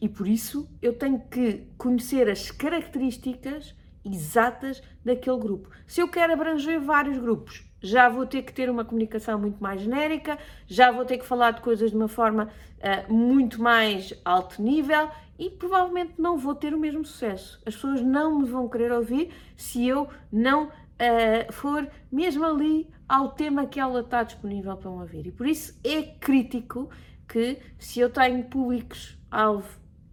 E 0.00 0.08
por 0.08 0.26
isso 0.26 0.66
eu 0.80 0.94
tenho 0.94 1.20
que 1.20 1.68
conhecer 1.76 2.26
as 2.30 2.50
características 2.50 3.76
exatas 4.02 4.82
daquele 5.04 5.38
grupo. 5.38 5.68
Se 5.86 6.00
eu 6.00 6.08
quero 6.08 6.32
abranger 6.32 6.80
vários 6.80 7.18
grupos, 7.18 7.69
já 7.80 8.08
vou 8.08 8.26
ter 8.26 8.42
que 8.42 8.52
ter 8.52 8.68
uma 8.70 8.84
comunicação 8.84 9.38
muito 9.38 9.62
mais 9.62 9.80
genérica, 9.80 10.38
já 10.66 10.90
vou 10.90 11.04
ter 11.04 11.18
que 11.18 11.26
falar 11.26 11.52
de 11.52 11.60
coisas 11.60 11.90
de 11.90 11.96
uma 11.96 12.08
forma 12.08 12.48
uh, 12.78 13.12
muito 13.12 13.60
mais 13.60 14.12
alto 14.24 14.62
nível 14.62 15.08
e 15.38 15.48
provavelmente 15.48 16.14
não 16.18 16.36
vou 16.36 16.54
ter 16.54 16.74
o 16.74 16.78
mesmo 16.78 17.04
sucesso. 17.04 17.60
As 17.64 17.74
pessoas 17.74 18.02
não 18.02 18.40
me 18.40 18.46
vão 18.46 18.68
querer 18.68 18.92
ouvir 18.92 19.30
se 19.56 19.86
eu 19.86 20.08
não 20.30 20.66
uh, 20.66 21.52
for 21.52 21.88
mesmo 22.12 22.44
ali 22.44 22.88
ao 23.08 23.30
tema 23.30 23.66
que 23.66 23.80
ela 23.80 24.00
está 24.00 24.22
disponível 24.22 24.76
para 24.76 24.90
me 24.90 24.98
ouvir. 24.98 25.26
E 25.26 25.32
por 25.32 25.46
isso 25.46 25.78
é 25.82 26.02
crítico 26.02 26.90
que 27.26 27.58
se 27.78 28.00
eu 28.00 28.10
tenho 28.10 28.44
públicos-alvo 28.44 29.68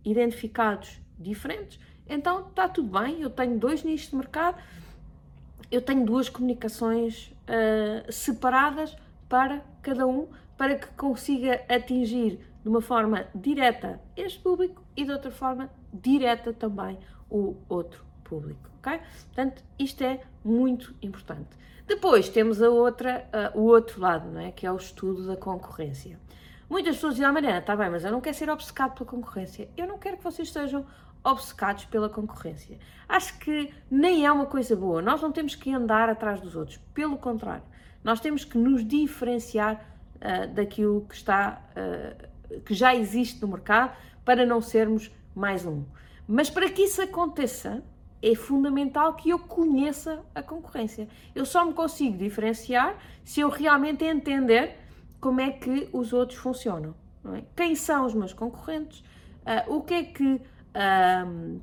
identificados 0.05 0.99
diferentes, 1.19 1.79
então 2.07 2.47
está 2.47 2.69
tudo 2.69 2.97
bem, 2.99 3.21
eu 3.21 3.29
tenho 3.29 3.59
dois 3.59 3.83
nichos 3.83 4.09
de 4.09 4.15
mercado, 4.15 4.57
eu 5.71 5.81
tenho 5.81 6.05
duas 6.05 6.29
comunicações 6.29 7.33
uh, 7.47 8.11
separadas 8.11 8.95
para 9.27 9.61
cada 9.81 10.07
um, 10.07 10.27
para 10.57 10.75
que 10.75 10.87
consiga 10.93 11.61
atingir 11.69 12.39
de 12.63 12.69
uma 12.69 12.81
forma 12.81 13.27
direta 13.35 14.01
este 14.15 14.39
público 14.39 14.83
e 14.95 15.05
de 15.05 15.11
outra 15.11 15.31
forma 15.31 15.69
direta 15.93 16.53
também 16.53 16.97
o 17.29 17.55
outro 17.69 18.05
público, 18.23 18.69
ok? 18.79 18.99
Portanto, 19.25 19.63
isto 19.77 20.03
é 20.03 20.21
muito 20.43 20.93
importante. 21.01 21.49
Depois 21.85 22.27
temos 22.27 22.61
a 22.61 22.69
outra, 22.69 23.29
uh, 23.55 23.59
o 23.59 23.63
outro 23.65 24.01
lado, 24.01 24.29
não 24.29 24.41
é? 24.41 24.51
Que 24.51 24.65
é 24.65 24.71
o 24.71 24.75
estudo 24.75 25.25
da 25.25 25.37
concorrência. 25.37 26.19
Muitas 26.69 26.95
pessoas 26.95 27.13
dizem, 27.13 27.27
ah, 27.27 27.31
Mariana, 27.31 27.59
está 27.59 27.75
bem, 27.77 27.89
mas 27.89 28.03
eu 28.03 28.11
não 28.11 28.19
quero 28.19 28.35
ser 28.35 28.49
obcecado 28.49 28.93
pela 28.93 29.09
concorrência. 29.09 29.69
Eu 29.77 29.87
não 29.87 29.97
quero 29.97 30.17
que 30.17 30.23
vocês 30.23 30.51
sejam 30.51 30.85
obcecados 31.27 31.85
pela 31.85 32.07
concorrência. 32.09 32.79
Acho 33.07 33.37
que 33.39 33.73
nem 33.91 34.25
é 34.25 34.31
uma 34.31 34.45
coisa 34.45 34.75
boa. 34.75 35.01
Nós 35.01 35.21
não 35.21 35.31
temos 35.31 35.55
que 35.55 35.73
andar 35.73 36.09
atrás 36.09 36.39
dos 36.39 36.55
outros. 36.55 36.77
Pelo 36.93 37.17
contrário, 37.17 37.63
nós 38.03 38.19
temos 38.19 38.45
que 38.45 38.57
nos 38.57 38.85
diferenciar 38.85 39.85
uh, 40.15 40.53
daquilo 40.53 41.05
que 41.07 41.15
está, 41.15 41.61
uh, 41.75 42.59
que 42.61 42.73
já 42.73 42.95
existe 42.95 43.41
no 43.41 43.49
mercado, 43.49 43.95
para 44.23 44.45
não 44.45 44.61
sermos 44.61 45.11
mais 45.35 45.65
um. 45.65 45.83
Mas 46.27 46.49
para 46.49 46.69
que 46.69 46.83
isso 46.83 47.01
aconteça, 47.01 47.83
é 48.21 48.33
fundamental 48.33 49.13
que 49.13 49.29
eu 49.29 49.39
conheça 49.39 50.23
a 50.33 50.41
concorrência. 50.41 51.07
Eu 51.35 51.45
só 51.45 51.63
me 51.65 51.73
consigo 51.73 52.17
diferenciar 52.17 52.97
se 53.23 53.41
eu 53.41 53.49
realmente 53.49 54.03
entender 54.03 54.77
como 55.19 55.41
é 55.41 55.51
que 55.51 55.89
os 55.91 56.13
outros 56.13 56.37
funcionam. 56.37 56.95
É? 57.35 57.43
Quem 57.55 57.75
são 57.75 58.05
os 58.05 58.13
meus 58.13 58.33
concorrentes? 58.33 58.99
Uh, 59.45 59.75
o 59.75 59.81
que 59.81 59.93
é 59.93 60.03
que 60.03 60.41
um, 60.77 61.59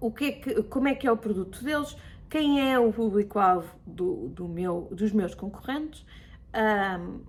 o 0.00 0.10
que 0.10 0.24
é 0.24 0.32
que, 0.32 0.62
como 0.64 0.88
é 0.88 0.94
que 0.94 1.06
é 1.06 1.12
o 1.12 1.16
produto 1.16 1.62
deles, 1.62 1.96
quem 2.28 2.72
é 2.72 2.78
o 2.78 2.92
público-alvo 2.92 3.74
do, 3.86 4.28
do 4.28 4.48
meu, 4.48 4.88
dos 4.90 5.12
meus 5.12 5.34
concorrentes, 5.34 6.04
um, 6.54 7.20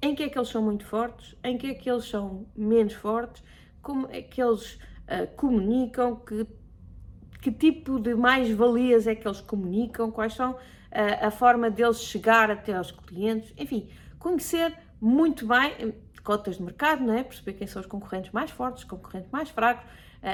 em 0.00 0.14
que 0.14 0.24
é 0.24 0.28
que 0.28 0.38
eles 0.38 0.48
são 0.48 0.62
muito 0.62 0.84
fortes, 0.84 1.36
em 1.42 1.56
que 1.56 1.68
é 1.68 1.74
que 1.74 1.90
eles 1.90 2.04
são 2.04 2.46
menos 2.56 2.92
fortes, 2.92 3.42
como 3.80 4.08
é 4.10 4.20
que 4.20 4.42
eles 4.42 4.74
uh, 4.74 5.26
comunicam, 5.36 6.16
que 6.16 6.46
que 7.42 7.50
tipo 7.50 7.98
de 7.98 8.14
mais-valias 8.14 9.08
é 9.08 9.16
que 9.16 9.26
eles 9.26 9.40
comunicam, 9.40 10.12
quais 10.12 10.32
são 10.32 10.56
a, 10.92 11.26
a 11.26 11.30
forma 11.30 11.68
deles 11.68 12.00
chegar 12.00 12.50
até 12.52 12.72
aos 12.74 12.92
clientes, 12.92 13.52
enfim, 13.58 13.88
conhecer 14.18 14.72
muito 15.00 15.44
bem 15.46 15.92
cotas 16.22 16.58
de 16.58 16.62
mercado, 16.62 17.02
não 17.02 17.14
é? 17.14 17.24
perceber 17.24 17.54
quem 17.54 17.66
são 17.66 17.80
os 17.80 17.86
concorrentes 17.86 18.30
mais 18.30 18.52
fortes, 18.52 18.84
os 18.84 18.88
concorrentes 18.88 19.28
mais 19.32 19.50
fracos, 19.50 19.84
uh, 19.84 19.90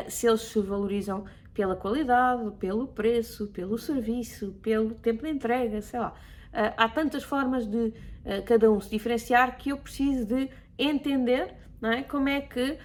se 0.08 0.26
eles 0.26 0.42
se 0.42 0.60
valorizam 0.60 1.24
pela 1.58 1.74
qualidade, 1.74 2.52
pelo 2.52 2.86
preço, 2.86 3.48
pelo 3.48 3.76
serviço, 3.76 4.52
pelo 4.62 4.94
tempo 4.94 5.24
de 5.24 5.30
entrega, 5.30 5.82
sei 5.82 5.98
lá. 5.98 6.14
Uh, 6.52 6.72
há 6.76 6.88
tantas 6.88 7.24
formas 7.24 7.66
de 7.66 7.76
uh, 7.88 8.42
cada 8.46 8.70
um 8.70 8.80
se 8.80 8.88
diferenciar 8.88 9.56
que 9.58 9.70
eu 9.70 9.76
preciso 9.76 10.24
de 10.24 10.48
entender 10.78 11.52
não 11.80 11.90
é? 11.90 12.04
como 12.04 12.28
é 12.28 12.40
que 12.40 12.78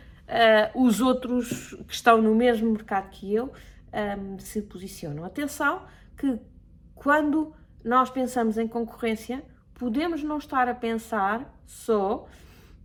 os 0.74 1.02
outros 1.02 1.76
que 1.88 1.94
estão 1.94 2.20
no 2.20 2.34
mesmo 2.34 2.72
mercado 2.72 3.10
que 3.10 3.36
eu 3.36 3.52
um, 4.18 4.40
se 4.40 4.64
posicionam. 4.64 5.24
Atenção 5.24 5.86
que 6.18 6.40
quando 6.96 7.54
nós 7.84 8.10
pensamos 8.10 8.58
em 8.58 8.68
concorrência, 8.68 9.44
podemos 9.76 10.24
não 10.24 10.40
estar 10.40 10.68
a 10.68 10.74
pensar 10.74 11.54
só 11.68 12.26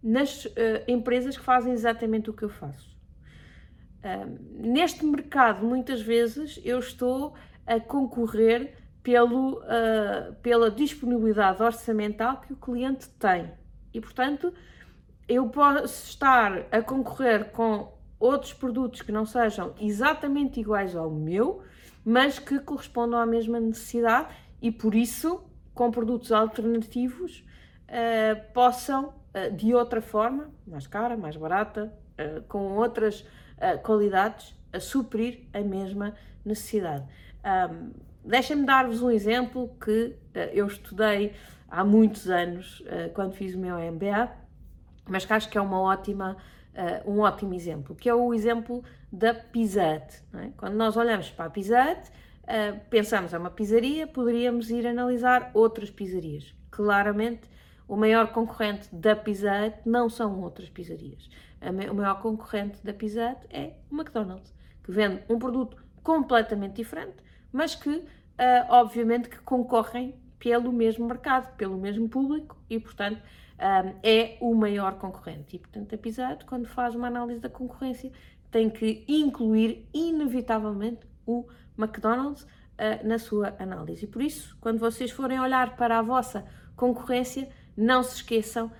nas 0.02 0.46
empresas 0.86 1.38
que 1.38 1.44
fazem 1.44 1.72
exatamente 1.72 2.28
o 2.28 2.34
que 2.34 2.42
eu 2.42 2.50
faço. 2.50 2.97
Neste 4.54 5.04
mercado, 5.04 5.64
muitas 5.64 6.00
vezes, 6.00 6.60
eu 6.64 6.78
estou 6.78 7.34
a 7.66 7.78
concorrer 7.78 8.74
pelo, 9.02 9.58
uh, 9.60 10.34
pela 10.42 10.70
disponibilidade 10.70 11.62
orçamental 11.62 12.40
que 12.40 12.52
o 12.52 12.56
cliente 12.56 13.08
tem. 13.10 13.50
E, 13.92 14.00
portanto, 14.00 14.52
eu 15.28 15.48
posso 15.48 16.10
estar 16.10 16.66
a 16.70 16.82
concorrer 16.82 17.50
com 17.50 17.92
outros 18.18 18.52
produtos 18.52 19.02
que 19.02 19.12
não 19.12 19.24
sejam 19.24 19.74
exatamente 19.80 20.60
iguais 20.60 20.94
ao 20.96 21.10
meu, 21.10 21.62
mas 22.04 22.38
que 22.38 22.58
correspondam 22.58 23.18
à 23.18 23.26
mesma 23.26 23.60
necessidade 23.60 24.28
e, 24.60 24.70
por 24.70 24.94
isso, 24.94 25.42
com 25.72 25.90
produtos 25.90 26.32
alternativos, 26.32 27.44
uh, 27.88 28.52
possam, 28.52 29.14
uh, 29.34 29.54
de 29.56 29.74
outra 29.74 30.00
forma, 30.00 30.50
mais 30.66 30.86
cara, 30.86 31.16
mais 31.16 31.36
barata, 31.36 31.92
com 32.48 32.76
outras 32.76 33.24
qualidades, 33.82 34.54
a 34.72 34.80
suprir 34.80 35.48
a 35.52 35.60
mesma 35.60 36.14
necessidade. 36.44 37.04
Um, 37.44 37.90
Deixem-me 38.24 38.66
dar-vos 38.66 39.00
um 39.00 39.10
exemplo 39.10 39.74
que 39.82 40.14
eu 40.52 40.66
estudei 40.66 41.32
há 41.70 41.82
muitos 41.82 42.28
anos, 42.28 42.84
quando 43.14 43.32
fiz 43.32 43.54
o 43.54 43.58
meu 43.58 43.78
MBA, 43.78 44.30
mas 45.08 45.24
que 45.24 45.32
acho 45.32 45.48
que 45.48 45.56
é 45.56 45.60
uma 45.60 45.80
ótima, 45.80 46.36
um 47.06 47.20
ótimo 47.20 47.54
exemplo, 47.54 47.94
que 47.94 48.06
é 48.06 48.14
o 48.14 48.34
exemplo 48.34 48.84
da 49.10 49.32
Pizza. 49.32 49.82
É? 49.82 50.10
Quando 50.56 50.74
nós 50.74 50.96
olhamos 50.96 51.30
para 51.30 51.46
a 51.46 51.50
Pizza 51.50 51.80
Hut, 51.80 52.10
uh, 52.44 52.80
pensamos, 52.90 53.32
é 53.32 53.38
uma 53.38 53.50
pizzaria, 53.50 54.06
poderíamos 54.06 54.70
ir 54.70 54.86
analisar 54.86 55.50
outras 55.54 55.90
pizzarias. 55.90 56.54
Claramente, 56.70 57.48
o 57.86 57.96
maior 57.96 58.28
concorrente 58.32 58.94
da 58.94 59.16
Pizza 59.16 59.72
não 59.84 60.10
são 60.10 60.40
outras 60.42 60.68
pizzarias. 60.68 61.28
O 61.90 61.94
maior 61.94 62.20
concorrente 62.20 62.78
da 62.84 62.92
Pizza 62.92 63.30
Hut 63.30 63.46
é 63.50 63.74
o 63.90 63.96
McDonald's, 63.96 64.54
que 64.84 64.92
vende 64.92 65.22
um 65.28 65.38
produto 65.38 65.76
completamente 66.02 66.76
diferente, 66.76 67.16
mas 67.52 67.74
que, 67.74 67.90
uh, 67.90 68.04
obviamente, 68.68 69.28
que 69.28 69.38
concorrem 69.40 70.14
pelo 70.38 70.72
mesmo 70.72 71.06
mercado, 71.06 71.54
pelo 71.56 71.76
mesmo 71.76 72.08
público 72.08 72.56
e, 72.70 72.78
portanto, 72.78 73.20
um, 73.58 73.98
é 74.02 74.38
o 74.40 74.54
maior 74.54 74.98
concorrente. 74.98 75.56
E, 75.56 75.58
portanto, 75.58 75.94
a 75.94 75.98
Pizza 75.98 76.28
Hut, 76.30 76.44
quando 76.44 76.66
faz 76.66 76.94
uma 76.94 77.08
análise 77.08 77.40
da 77.40 77.48
concorrência, 77.48 78.12
tem 78.50 78.70
que 78.70 79.04
incluir, 79.08 79.88
inevitavelmente, 79.92 81.06
o 81.26 81.46
McDonald's 81.76 82.44
uh, 82.44 83.06
na 83.06 83.18
sua 83.18 83.54
análise. 83.58 84.04
E 84.04 84.08
por 84.08 84.22
isso, 84.22 84.56
quando 84.60 84.78
vocês 84.78 85.10
forem 85.10 85.40
olhar 85.40 85.76
para 85.76 85.98
a 85.98 86.02
vossa 86.02 86.46
concorrência, 86.76 87.48
não 87.76 88.02
se 88.02 88.16
esqueçam 88.16 88.70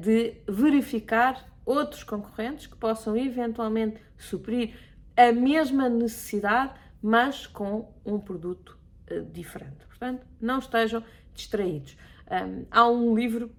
de 0.00 0.40
verificar 0.48 1.46
outros 1.70 2.02
concorrentes 2.02 2.66
que 2.66 2.76
possam 2.76 3.16
eventualmente 3.16 4.00
suprir 4.18 4.74
a 5.16 5.32
mesma 5.32 5.88
necessidade, 5.88 6.74
mas 7.02 7.46
com 7.46 7.92
um 8.04 8.18
produto 8.18 8.78
uh, 9.10 9.24
diferente. 9.32 9.86
Portanto, 9.86 10.26
não 10.40 10.58
estejam 10.58 11.04
distraídos. 11.34 11.96
Um, 12.30 12.66
há 12.70 12.88
um 12.88 13.14
livro 13.14 13.50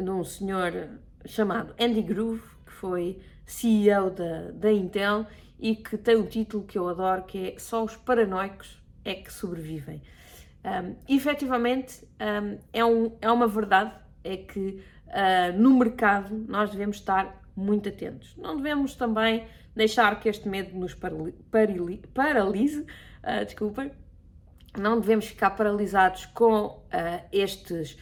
de 0.00 0.10
um 0.10 0.24
senhor 0.24 0.88
chamado 1.26 1.74
Andy 1.78 2.02
Groove, 2.02 2.42
que 2.66 2.72
foi 2.72 3.20
CEO 3.44 4.10
da, 4.10 4.50
da 4.52 4.72
Intel 4.72 5.26
e 5.58 5.76
que 5.76 5.96
tem 5.96 6.16
um 6.16 6.26
título 6.26 6.64
que 6.64 6.78
eu 6.78 6.88
adoro, 6.88 7.24
que 7.24 7.48
é 7.48 7.58
Só 7.58 7.84
os 7.84 7.96
paranoicos 7.96 8.82
é 9.04 9.14
que 9.14 9.32
sobrevivem. 9.32 10.02
Um, 10.64 10.96
efetivamente, 11.08 12.02
um, 12.18 12.58
é, 12.72 12.84
um, 12.84 13.16
é 13.20 13.30
uma 13.30 13.46
verdade, 13.46 13.92
é 14.22 14.36
que 14.38 14.82
uh, 15.14 15.58
no 15.58 15.78
mercado 15.78 16.44
nós 16.48 16.70
devemos 16.70 16.96
estar 16.96 17.42
muito 17.56 17.88
atentos. 17.88 18.36
Não 18.36 18.56
devemos 18.56 18.94
também 18.94 19.46
deixar 19.74 20.18
que 20.20 20.28
este 20.28 20.48
medo 20.48 20.76
nos 20.76 20.94
parali 20.94 21.32
paralise, 22.12 22.80
uh, 22.80 23.90
não 24.76 25.00
devemos 25.00 25.26
ficar 25.26 25.50
paralisados 25.50 26.26
com 26.26 26.66
uh, 26.66 26.82
estes, 27.32 27.96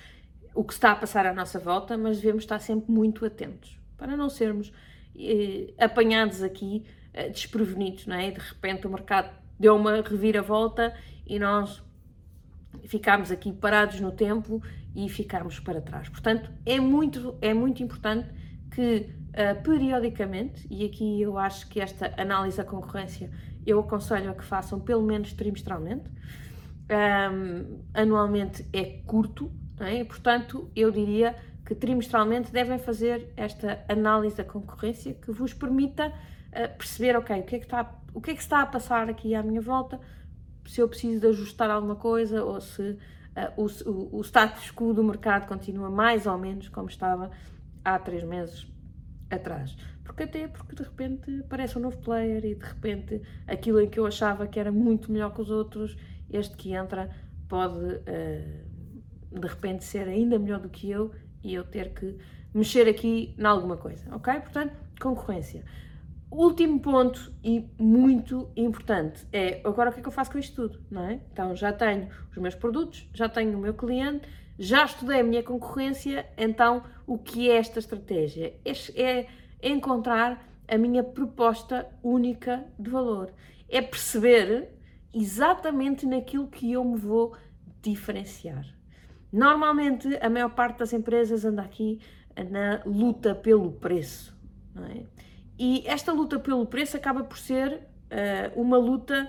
o 0.55 0.65
que 0.65 0.73
está 0.73 0.93
a 0.93 0.97
passar 0.97 1.27
à 1.27 1.35
nossa 1.35 1.59
volta, 1.59 1.97
mas 1.97 2.17
devemos 2.17 2.45
estar 2.45 2.59
sempre 2.59 2.91
muito 2.91 3.25
atentos, 3.25 3.79
para 3.97 4.17
não 4.17 4.29
sermos 4.29 4.73
eh, 5.15 5.75
apanhados 5.79 6.43
aqui 6.43 6.85
eh, 7.13 7.29
desprevenidos, 7.29 8.07
não 8.07 8.17
é? 8.17 8.31
De 8.31 8.41
repente 8.41 8.87
o 8.87 8.91
mercado 8.91 9.31
deu 9.59 9.77
uma 9.77 10.01
reviravolta 10.01 10.95
e 11.27 11.39
nós 11.39 11.83
ficámos 12.87 13.31
aqui 13.31 13.53
parados 13.53 14.01
no 14.01 14.13
tempo 14.13 14.63
e 14.95 15.09
ficámos 15.09 15.59
para 15.61 15.81
trás. 15.81 16.09
Portanto, 16.09 16.51
é 16.67 16.79
muito, 16.79 17.37
é 17.41 17.55
muito 17.55 17.83
importante 17.83 18.29
que 18.71 19.09
uh, 19.31 19.63
periodicamente, 19.63 20.67
e 20.71 20.85
aqui 20.85 21.21
eu 21.21 21.39
acho 21.39 21.69
que 21.69 21.81
esta 21.81 22.13
análise 22.17 22.57
da 22.57 22.65
concorrência 22.65 23.31
eu 23.67 23.79
aconselho 23.81 24.31
a 24.31 24.35
que 24.35 24.45
façam 24.45 24.81
pelo 24.81 25.03
menos 25.03 25.33
trimestralmente, 25.33 26.11
um, 26.91 27.85
anualmente 27.95 28.67
é 28.73 28.85
curto, 29.07 29.53
é? 29.81 30.05
portanto, 30.05 30.71
eu 30.75 30.91
diria 30.91 31.35
que 31.65 31.75
trimestralmente 31.75 32.53
devem 32.53 32.79
fazer 32.79 33.33
esta 33.37 33.85
análise 33.89 34.37
da 34.37 34.45
concorrência 34.45 35.15
que 35.15 35.31
vos 35.31 35.55
permita 35.55 36.13
perceber, 36.77 37.17
ok, 37.17 37.41
o 37.41 37.43
que, 37.45 37.57
é 37.57 37.59
que 37.59 37.65
está, 37.65 37.99
o 38.13 38.21
que 38.21 38.31
é 38.33 38.35
que 38.35 38.43
está 38.43 38.61
a 38.61 38.67
passar 38.67 39.09
aqui 39.09 39.35
à 39.35 39.43
minha 39.43 39.61
volta, 39.61 39.99
se 40.67 40.81
eu 40.81 40.89
preciso 40.89 41.21
de 41.21 41.27
ajustar 41.29 41.71
alguma 41.71 41.97
coisa 41.97 42.45
ou 42.45 42.61
se 42.61 42.83
uh, 42.83 42.99
o, 43.57 44.19
o, 44.19 44.21
status 44.23 44.71
quo 44.71 44.93
do 44.93 45.03
mercado 45.03 45.47
continua 45.47 45.91
mais 45.91 46.27
ou 46.27 46.39
menos 46.39 46.69
como 46.69 46.89
estava 46.89 47.31
há 47.85 47.99
três 47.99 48.25
meses 48.25 48.67
atrás. 49.31 49.77
Porque 50.05 50.25
até 50.25 50.49
porque 50.49 50.75
de 50.75 50.83
repente 50.83 51.41
aparece 51.41 51.79
um 51.79 51.81
novo 51.81 51.99
player 51.99 52.45
e 52.45 52.55
de 52.55 52.65
repente 52.65 53.23
aquilo 53.47 53.81
em 53.81 53.89
que 53.89 53.99
eu 53.99 54.07
achava 54.07 54.47
que 54.47 54.59
era 54.59 54.71
muito 54.71 55.11
melhor 55.11 55.33
que 55.35 55.41
os 55.41 55.51
outros, 55.51 55.97
este 56.31 56.57
que 56.57 56.75
entra 56.75 57.11
pode 57.49 57.79
uh, 57.79 59.41
de 59.41 59.47
repente 59.47 59.85
ser 59.85 60.09
ainda 60.09 60.39
melhor 60.39 60.61
do 60.61 60.69
que 60.69 60.91
eu 60.91 61.13
e 61.43 61.55
eu 61.55 61.65
ter 61.65 61.93
que 61.95 62.17
mexer 62.55 62.89
aqui 62.89 63.35
em 63.39 63.45
alguma 63.45 63.77
coisa, 63.77 64.15
ok? 64.15 64.41
Portanto, 64.41 64.75
concorrência. 65.01 65.65
Último 66.33 66.81
ponto 66.81 67.31
e 67.45 67.69
muito 67.79 68.51
importante 68.57 69.27
é 69.31 69.61
agora 69.65 69.91
o 69.91 69.93
que 69.93 70.01
é 70.01 70.03
que 70.03 70.09
eu 70.09 70.13
faço 70.13 70.33
com 70.33 70.39
isto 70.39 70.67
tudo, 70.67 70.83
não 70.91 71.05
é? 71.05 71.21
Então 71.31 71.55
já 71.55 71.71
tenho 71.75 72.09
os 72.31 72.39
meus 72.39 72.55
produtos, 72.55 73.07
já 73.13 73.29
tenho 73.29 73.59
o 73.59 73.61
meu 73.61 73.75
cliente, 73.75 74.27
já 74.59 74.83
estudei 74.83 75.21
a 75.21 75.23
minha 75.23 75.43
concorrência, 75.43 76.25
então 76.39 76.85
o 77.07 77.19
que 77.19 77.51
é 77.51 77.59
esta 77.59 77.79
estratégia? 77.79 78.55
É, 78.65 78.73
é 79.03 79.29
encontrar 79.63 80.43
a 80.67 80.79
minha 80.79 81.05
proposta 81.05 81.87
única 82.03 82.65
de 82.79 82.89
valor, 82.89 83.31
é 83.69 83.83
perceber 83.83 84.71
exatamente 85.13 86.07
naquilo 86.07 86.49
que 86.49 86.73
eu 86.73 86.83
me 86.83 86.97
vou 86.97 87.37
diferenciar. 87.83 88.65
Normalmente 89.31 90.09
a 90.19 90.31
maior 90.31 90.55
parte 90.55 90.79
das 90.79 90.95
empresas 90.95 91.45
anda 91.45 91.61
aqui 91.61 92.01
na 92.51 92.81
luta 92.87 93.35
pelo 93.35 93.73
preço, 93.73 94.35
não 94.75 94.87
é? 94.87 95.05
E 95.59 95.83
esta 95.87 96.13
luta 96.13 96.39
pelo 96.39 96.67
preço 96.67 96.97
acaba 96.97 97.23
por 97.25 97.39
ser 97.39 97.73
uh, 97.75 98.61
uma 98.61 98.79
luta 98.79 99.29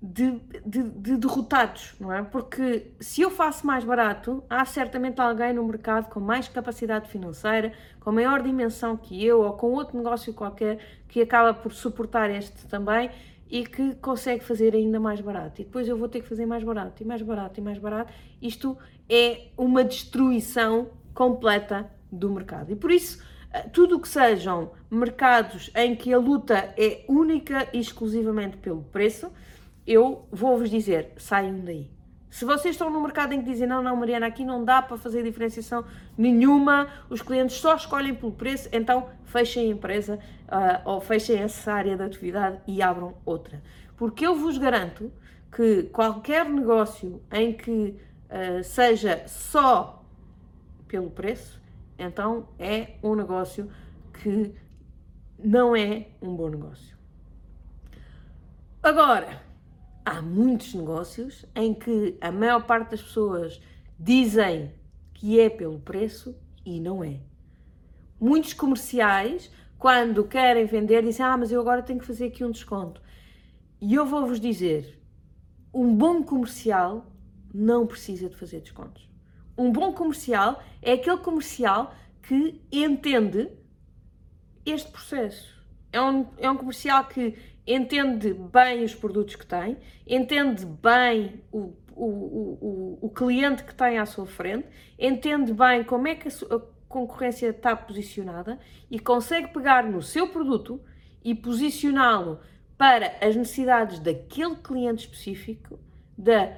de, 0.00 0.38
de, 0.64 0.82
de, 0.82 1.16
derrotados, 1.16 1.94
não 1.98 2.12
é? 2.12 2.22
Porque 2.22 2.92
se 3.00 3.22
eu 3.22 3.30
faço 3.30 3.66
mais 3.66 3.82
barato, 3.82 4.44
há 4.48 4.64
certamente 4.64 5.20
alguém 5.20 5.52
no 5.54 5.64
mercado 5.64 6.08
com 6.10 6.20
mais 6.20 6.48
capacidade 6.48 7.08
financeira, 7.08 7.72
com 8.00 8.12
maior 8.12 8.42
dimensão 8.42 8.96
que 8.96 9.24
eu 9.24 9.40
ou 9.40 9.52
com 9.54 9.72
outro 9.72 9.96
negócio 9.96 10.32
qualquer 10.32 10.78
que 11.08 11.20
acaba 11.20 11.52
por 11.54 11.72
suportar 11.72 12.30
este 12.30 12.66
também 12.66 13.10
e 13.48 13.64
que 13.64 13.94
consegue 13.96 14.44
fazer 14.44 14.74
ainda 14.74 15.00
mais 15.00 15.20
barato. 15.20 15.60
E 15.60 15.64
depois 15.64 15.88
eu 15.88 15.96
vou 15.96 16.08
ter 16.08 16.20
que 16.20 16.28
fazer 16.28 16.46
mais 16.46 16.62
barato 16.62 17.02
e 17.02 17.06
mais 17.06 17.22
barato 17.22 17.58
e 17.58 17.62
mais 17.62 17.78
barato. 17.78 18.12
Isto 18.40 18.76
é 19.08 19.48
uma 19.56 19.82
destruição 19.82 20.88
completa 21.14 21.90
do 22.10 22.30
mercado. 22.30 22.72
E 22.72 22.76
por 22.76 22.90
isso 22.90 23.24
tudo 23.72 23.96
o 23.96 24.00
que 24.00 24.08
sejam 24.08 24.72
mercados 24.90 25.70
em 25.74 25.94
que 25.94 26.12
a 26.12 26.18
luta 26.18 26.74
é 26.76 27.04
única 27.08 27.68
e 27.72 27.78
exclusivamente 27.78 28.56
pelo 28.56 28.82
preço, 28.82 29.30
eu 29.86 30.26
vou-vos 30.30 30.68
dizer, 30.68 31.12
saiam 31.16 31.60
daí. 31.60 31.90
Se 32.28 32.44
vocês 32.44 32.74
estão 32.74 32.90
no 32.90 33.00
mercado 33.00 33.32
em 33.32 33.40
que 33.40 33.50
dizem 33.50 33.66
não, 33.66 33.82
não, 33.82 33.96
Mariana, 33.96 34.26
aqui 34.26 34.44
não 34.44 34.62
dá 34.62 34.82
para 34.82 34.98
fazer 34.98 35.22
diferenciação 35.22 35.84
nenhuma, 36.18 36.88
os 37.08 37.22
clientes 37.22 37.56
só 37.56 37.74
escolhem 37.76 38.14
pelo 38.14 38.32
preço, 38.32 38.68
então 38.72 39.08
fechem 39.24 39.70
a 39.70 39.74
empresa 39.74 40.18
uh, 40.46 40.90
ou 40.90 41.00
fechem 41.00 41.38
essa 41.38 41.72
área 41.72 41.96
de 41.96 42.02
atividade 42.02 42.60
e 42.66 42.82
abram 42.82 43.14
outra. 43.24 43.62
Porque 43.96 44.26
eu 44.26 44.34
vos 44.34 44.58
garanto 44.58 45.10
que 45.50 45.84
qualquer 45.84 46.46
negócio 46.46 47.22
em 47.32 47.54
que 47.54 47.72
uh, 48.28 48.62
seja 48.62 49.22
só 49.26 50.04
pelo 50.86 51.10
preço, 51.10 51.58
então 51.98 52.48
é 52.58 52.94
um 53.02 53.14
negócio 53.14 53.70
que 54.12 54.54
não 55.38 55.74
é 55.74 56.08
um 56.20 56.34
bom 56.34 56.48
negócio. 56.48 56.96
Agora, 58.82 59.42
há 60.04 60.22
muitos 60.22 60.72
negócios 60.74 61.44
em 61.54 61.74
que 61.74 62.16
a 62.20 62.30
maior 62.30 62.64
parte 62.64 62.92
das 62.92 63.02
pessoas 63.02 63.60
dizem 63.98 64.72
que 65.12 65.40
é 65.40 65.50
pelo 65.50 65.80
preço 65.80 66.36
e 66.64 66.80
não 66.80 67.02
é. 67.02 67.20
Muitos 68.20 68.52
comerciais, 68.52 69.50
quando 69.78 70.24
querem 70.24 70.66
vender, 70.66 71.02
dizem: 71.02 71.24
Ah, 71.24 71.36
mas 71.36 71.50
eu 71.50 71.60
agora 71.60 71.82
tenho 71.82 71.98
que 71.98 72.06
fazer 72.06 72.26
aqui 72.26 72.44
um 72.44 72.50
desconto. 72.50 73.00
E 73.80 73.94
eu 73.94 74.06
vou-vos 74.06 74.40
dizer: 74.40 75.02
um 75.72 75.94
bom 75.94 76.22
comercial 76.22 77.06
não 77.52 77.86
precisa 77.86 78.28
de 78.28 78.36
fazer 78.36 78.60
descontos. 78.60 79.08
Um 79.56 79.72
bom 79.72 79.92
comercial 79.92 80.62
é 80.82 80.92
aquele 80.92 81.18
comercial 81.18 81.94
que 82.22 82.60
entende 82.70 83.48
este 84.64 84.90
processo. 84.90 85.54
É 85.92 86.00
um, 86.00 86.26
é 86.38 86.50
um 86.50 86.56
comercial 86.56 87.04
que 87.04 87.36
entende 87.66 88.34
bem 88.34 88.84
os 88.84 88.94
produtos 88.94 89.34
que 89.36 89.46
tem, 89.46 89.78
entende 90.06 90.64
bem 90.66 91.42
o, 91.50 91.74
o, 91.92 92.06
o, 92.06 92.98
o 93.02 93.10
cliente 93.10 93.64
que 93.64 93.74
tem 93.74 93.98
à 93.98 94.06
sua 94.06 94.26
frente, 94.26 94.68
entende 94.98 95.52
bem 95.52 95.82
como 95.82 96.06
é 96.06 96.14
que 96.14 96.28
a, 96.28 96.54
a 96.54 96.60
concorrência 96.88 97.48
está 97.48 97.74
posicionada 97.74 98.58
e 98.90 98.98
consegue 98.98 99.48
pegar 99.48 99.84
no 99.84 100.02
seu 100.02 100.28
produto 100.28 100.80
e 101.24 101.34
posicioná-lo 101.34 102.40
para 102.78 103.16
as 103.20 103.34
necessidades 103.34 103.98
daquele 103.98 104.56
cliente 104.56 105.06
específico 105.06 105.80
de, 106.16 106.52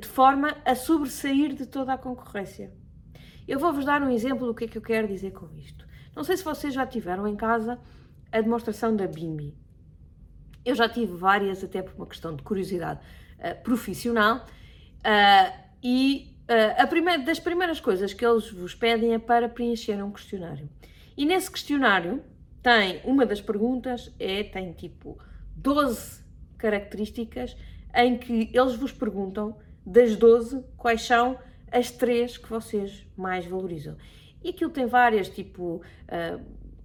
de 0.00 0.08
forma 0.08 0.56
a 0.64 0.74
sobressair 0.74 1.54
de 1.54 1.66
toda 1.66 1.92
a 1.92 1.98
concorrência. 1.98 2.72
Eu 3.46 3.58
vou-vos 3.58 3.84
dar 3.84 4.02
um 4.02 4.10
exemplo 4.10 4.46
do 4.46 4.54
que 4.54 4.64
é 4.64 4.68
que 4.68 4.78
eu 4.78 4.82
quero 4.82 5.08
dizer 5.08 5.32
com 5.32 5.48
isto. 5.56 5.86
Não 6.14 6.22
sei 6.22 6.36
se 6.36 6.44
vocês 6.44 6.72
já 6.74 6.86
tiveram 6.86 7.26
em 7.26 7.36
casa 7.36 7.78
a 8.30 8.40
demonstração 8.40 8.94
da 8.94 9.06
Bimbi. 9.06 9.54
Eu 10.64 10.74
já 10.74 10.88
tive 10.88 11.16
várias, 11.16 11.64
até 11.64 11.82
por 11.82 11.94
uma 11.94 12.06
questão 12.06 12.36
de 12.36 12.42
curiosidade 12.42 13.00
uh, 13.38 13.62
profissional, 13.62 14.46
uh, 14.98 15.62
e 15.82 16.36
uh, 16.48 16.82
a 16.82 16.86
primeira, 16.86 17.22
das 17.22 17.40
primeiras 17.40 17.80
coisas 17.80 18.12
que 18.14 18.24
eles 18.24 18.50
vos 18.50 18.74
pedem 18.74 19.14
é 19.14 19.18
para 19.18 19.48
preencher 19.48 20.02
um 20.02 20.12
questionário. 20.12 20.68
E 21.16 21.26
nesse 21.26 21.50
questionário 21.50 22.22
tem 22.62 23.00
uma 23.04 23.26
das 23.26 23.40
perguntas, 23.40 24.12
é, 24.20 24.44
tem 24.44 24.72
tipo 24.72 25.18
12 25.56 26.22
características 26.56 27.56
em 27.94 28.16
que 28.16 28.50
eles 28.52 28.76
vos 28.76 28.92
perguntam 28.92 29.56
das 29.84 30.16
12 30.16 30.64
quais 30.76 31.02
são 31.02 31.38
as 31.70 31.90
três 31.90 32.36
que 32.36 32.48
vocês 32.48 33.06
mais 33.16 33.46
valorizam. 33.46 33.96
E 34.42 34.50
aquilo 34.50 34.70
tem 34.70 34.86
várias, 34.86 35.28
tipo, 35.28 35.82
uh, 35.82 36.40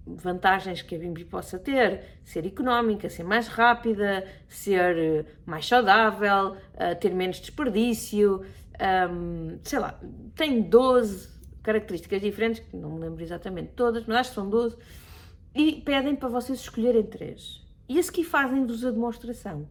vantagens 0.06 0.80
que 0.80 0.94
a 0.94 0.98
Bimbi 0.98 1.24
possa 1.24 1.58
ter, 1.58 2.02
ser 2.24 2.46
económica, 2.46 3.10
ser 3.10 3.24
mais 3.24 3.46
rápida, 3.48 4.26
ser 4.48 4.96
eh, 4.96 5.24
mais 5.44 5.66
saudável, 5.66 6.52
uh, 6.52 6.98
ter 6.98 7.12
menos 7.14 7.38
desperdício, 7.40 8.42
sei 9.64 9.78
lá, 9.80 10.00
tem 10.36 10.62
12 10.62 11.28
características 11.62 12.20
diferentes, 12.20 12.62
que 12.62 12.76
não 12.76 12.92
me 12.92 13.00
lembro 13.00 13.22
exatamente 13.22 13.72
todas, 13.72 14.06
mas 14.06 14.18
acho 14.18 14.30
que 14.30 14.34
são 14.36 14.48
12, 14.48 14.76
e 15.54 15.82
pedem 15.84 16.14
para 16.14 16.28
vocês 16.28 16.60
escolherem 16.60 17.02
três. 17.02 17.66
E 17.88 17.98
a 17.98 18.02
seguir 18.02 18.24
fazem-vos 18.24 18.84
a 18.84 18.90
demonstração. 18.90 19.68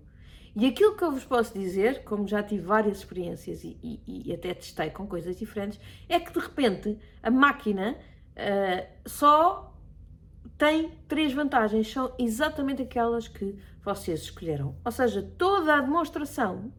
E 0.60 0.65
aquilo 0.65 0.96
que 0.96 1.04
eu 1.04 1.12
vos 1.12 1.24
posso 1.24 1.54
dizer, 1.54 2.04
como 2.04 2.28
já 2.28 2.41
tive 2.41 2.63
várias 2.63 2.98
experiências 2.98 3.63
e, 3.63 3.78
e, 3.84 4.24
e 4.26 4.34
até 4.34 4.56
testei 4.56 4.89
com 4.89 5.06
coisas 5.06 5.38
diferentes, 5.38 5.80
é 6.10 6.20
que 6.20 6.34
de 6.34 6.39
repente 6.39 6.98
a 7.22 7.30
máquina 7.30 7.96
uh, 7.96 8.88
só 9.08 9.72
tem 10.58 10.89
três 11.08 11.32
vantagens, 11.32 11.91
são 11.91 12.12
exatamente 12.17 12.82
aquelas 12.82 13.28
que 13.28 13.56
vocês 13.84 14.22
escolheram. 14.22 14.76
Ou 14.84 14.91
seja, 14.91 15.22
toda 15.38 15.76
a 15.76 15.82
demonstração 15.82 16.74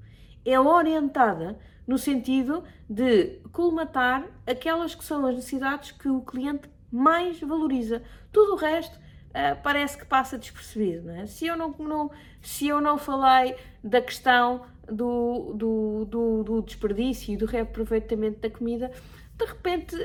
é 0.44 0.58
orientada 0.58 1.56
no 1.86 1.98
sentido 1.98 2.64
de 2.90 3.38
colmatar 3.52 4.26
aquelas 4.44 4.96
que 4.96 5.04
são 5.04 5.24
as 5.24 5.36
necessidades 5.36 5.92
que 5.92 6.08
o 6.08 6.20
cliente 6.22 6.68
mais 6.90 7.38
valoriza. 7.38 8.02
Tudo 8.32 8.54
o 8.54 8.56
resto 8.56 8.98
uh, 9.30 9.60
parece 9.62 9.98
que 9.98 10.04
passa 10.04 10.38
despercebido. 10.38 11.08
Não 11.08 11.14
é? 11.14 11.26
se, 11.26 11.46
eu 11.46 11.56
não, 11.56 11.70
não, 11.78 12.10
se 12.42 12.68
eu 12.68 12.80
não 12.80 12.98
falei 12.98 13.56
da 13.82 14.00
questão 14.00 14.62
do, 14.86 15.52
do, 15.54 16.04
do, 16.06 16.42
do 16.44 16.62
desperdício 16.62 17.34
e 17.34 17.36
do 17.36 17.46
reaproveitamento 17.46 18.40
da 18.40 18.50
comida, 18.50 18.90
de 19.36 19.44
repente 19.44 19.96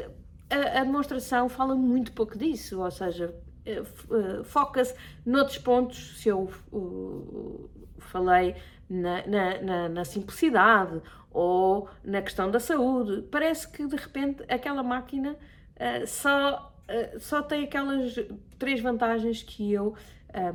a, 0.49 0.79
a 0.79 0.83
demonstração 0.83 1.49
fala 1.49 1.75
muito 1.75 2.11
pouco 2.11 2.37
disso, 2.37 2.81
ou 2.81 2.91
seja, 2.91 3.33
eh, 3.65 3.81
eh, 3.81 4.43
foca-se 4.43 4.93
noutros 5.25 5.57
pontos, 5.57 6.21
se 6.21 6.29
eu 6.29 6.49
uh, 6.71 7.69
falei 7.97 8.55
na, 8.89 9.25
na, 9.25 9.61
na, 9.61 9.89
na, 9.89 10.05
simplicidade 10.05 11.01
ou 11.31 11.89
na 12.03 12.21
questão 12.21 12.51
da 12.51 12.59
saúde, 12.59 13.23
parece 13.31 13.69
que 13.71 13.87
de 13.87 13.95
repente 13.95 14.43
aquela 14.49 14.83
máquina 14.83 15.31
uh, 15.31 16.05
só, 16.05 16.72
uh, 16.89 17.19
só 17.19 17.41
tem 17.41 17.63
aquelas 17.63 18.15
três 18.57 18.81
vantagens 18.81 19.43
que 19.43 19.71
eu, 19.71 19.95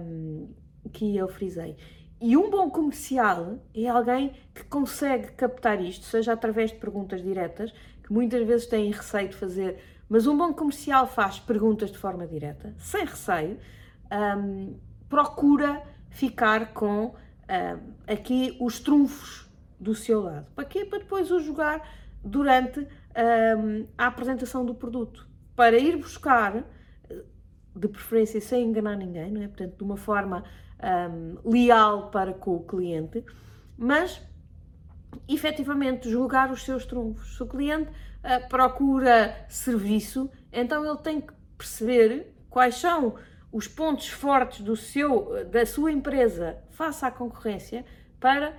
um, 0.01 0.49
que 0.93 1.17
eu 1.17 1.29
frisei. 1.29 1.77
E 2.21 2.37
um 2.37 2.51
bom 2.51 2.69
comercial 2.69 3.59
é 3.75 3.87
alguém 3.89 4.33
que 4.55 4.65
consegue 4.65 5.33
captar 5.33 5.81
isto, 5.81 6.05
seja 6.05 6.33
através 6.33 6.73
de 6.73 6.79
perguntas 6.79 7.23
diretas, 7.23 7.73
que 8.03 8.13
muitas 8.13 8.45
vezes 8.47 8.67
têm 8.67 8.91
receio 8.91 9.29
de 9.29 9.37
fazer 9.37 9.79
mas 10.09 10.27
um 10.27 10.37
bom 10.37 10.53
comercial 10.55 11.07
faz 11.07 11.39
perguntas 11.39 11.93
de 11.93 11.99
forma 11.99 12.27
direta, 12.27 12.75
sem 12.79 13.05
receio, 13.05 13.59
um, 14.11 14.75
procura 15.09 15.83
ficar 16.09 16.73
com 16.73 17.09
um, 17.15 17.15
aqui 18.07 18.57
os 18.59 18.81
trunfos 18.81 19.47
do 19.79 19.95
seu 19.95 20.23
lado. 20.23 20.47
Para 20.55 20.65
quê? 20.65 20.85
Para 20.85 21.01
depois 21.01 21.31
o 21.31 21.41
jogar 21.41 21.87
durante 22.25 22.81
um, 22.81 23.87
a 23.99 24.07
apresentação 24.07 24.65
do 24.65 24.75
produto. 24.75 25.29
Para 25.59 25.77
ir 25.77 25.97
buscar, 25.97 26.65
de 27.75 27.89
preferência 27.89 28.41
sem 28.41 28.65
enganar 28.65 28.95
ninguém, 28.95 29.33
não 29.33 29.43
é? 29.43 29.49
Portanto, 29.49 29.77
de 29.77 29.83
uma 29.83 29.97
forma 29.97 30.45
um, 31.11 31.51
leal 31.51 32.13
para 32.13 32.33
com 32.33 32.55
o 32.55 32.65
cliente, 32.65 33.25
mas 33.77 34.23
efetivamente 35.29 36.09
julgar 36.09 36.53
os 36.53 36.63
seus 36.63 36.87
trunfos. 36.87 37.35
Se 37.35 37.43
o 37.43 37.47
cliente 37.49 37.91
uh, 37.91 38.49
procura 38.49 39.35
serviço, 39.49 40.31
então 40.53 40.87
ele 40.87 40.99
tem 40.99 41.21
que 41.21 41.33
perceber 41.57 42.33
quais 42.49 42.77
são 42.77 43.17
os 43.51 43.67
pontos 43.67 44.09
fortes 44.11 44.61
do 44.61 44.77
seu, 44.77 45.45
da 45.47 45.67
sua 45.67 45.91
empresa 45.91 46.57
face 46.71 47.05
à 47.05 47.11
concorrência 47.11 47.85
para 48.21 48.55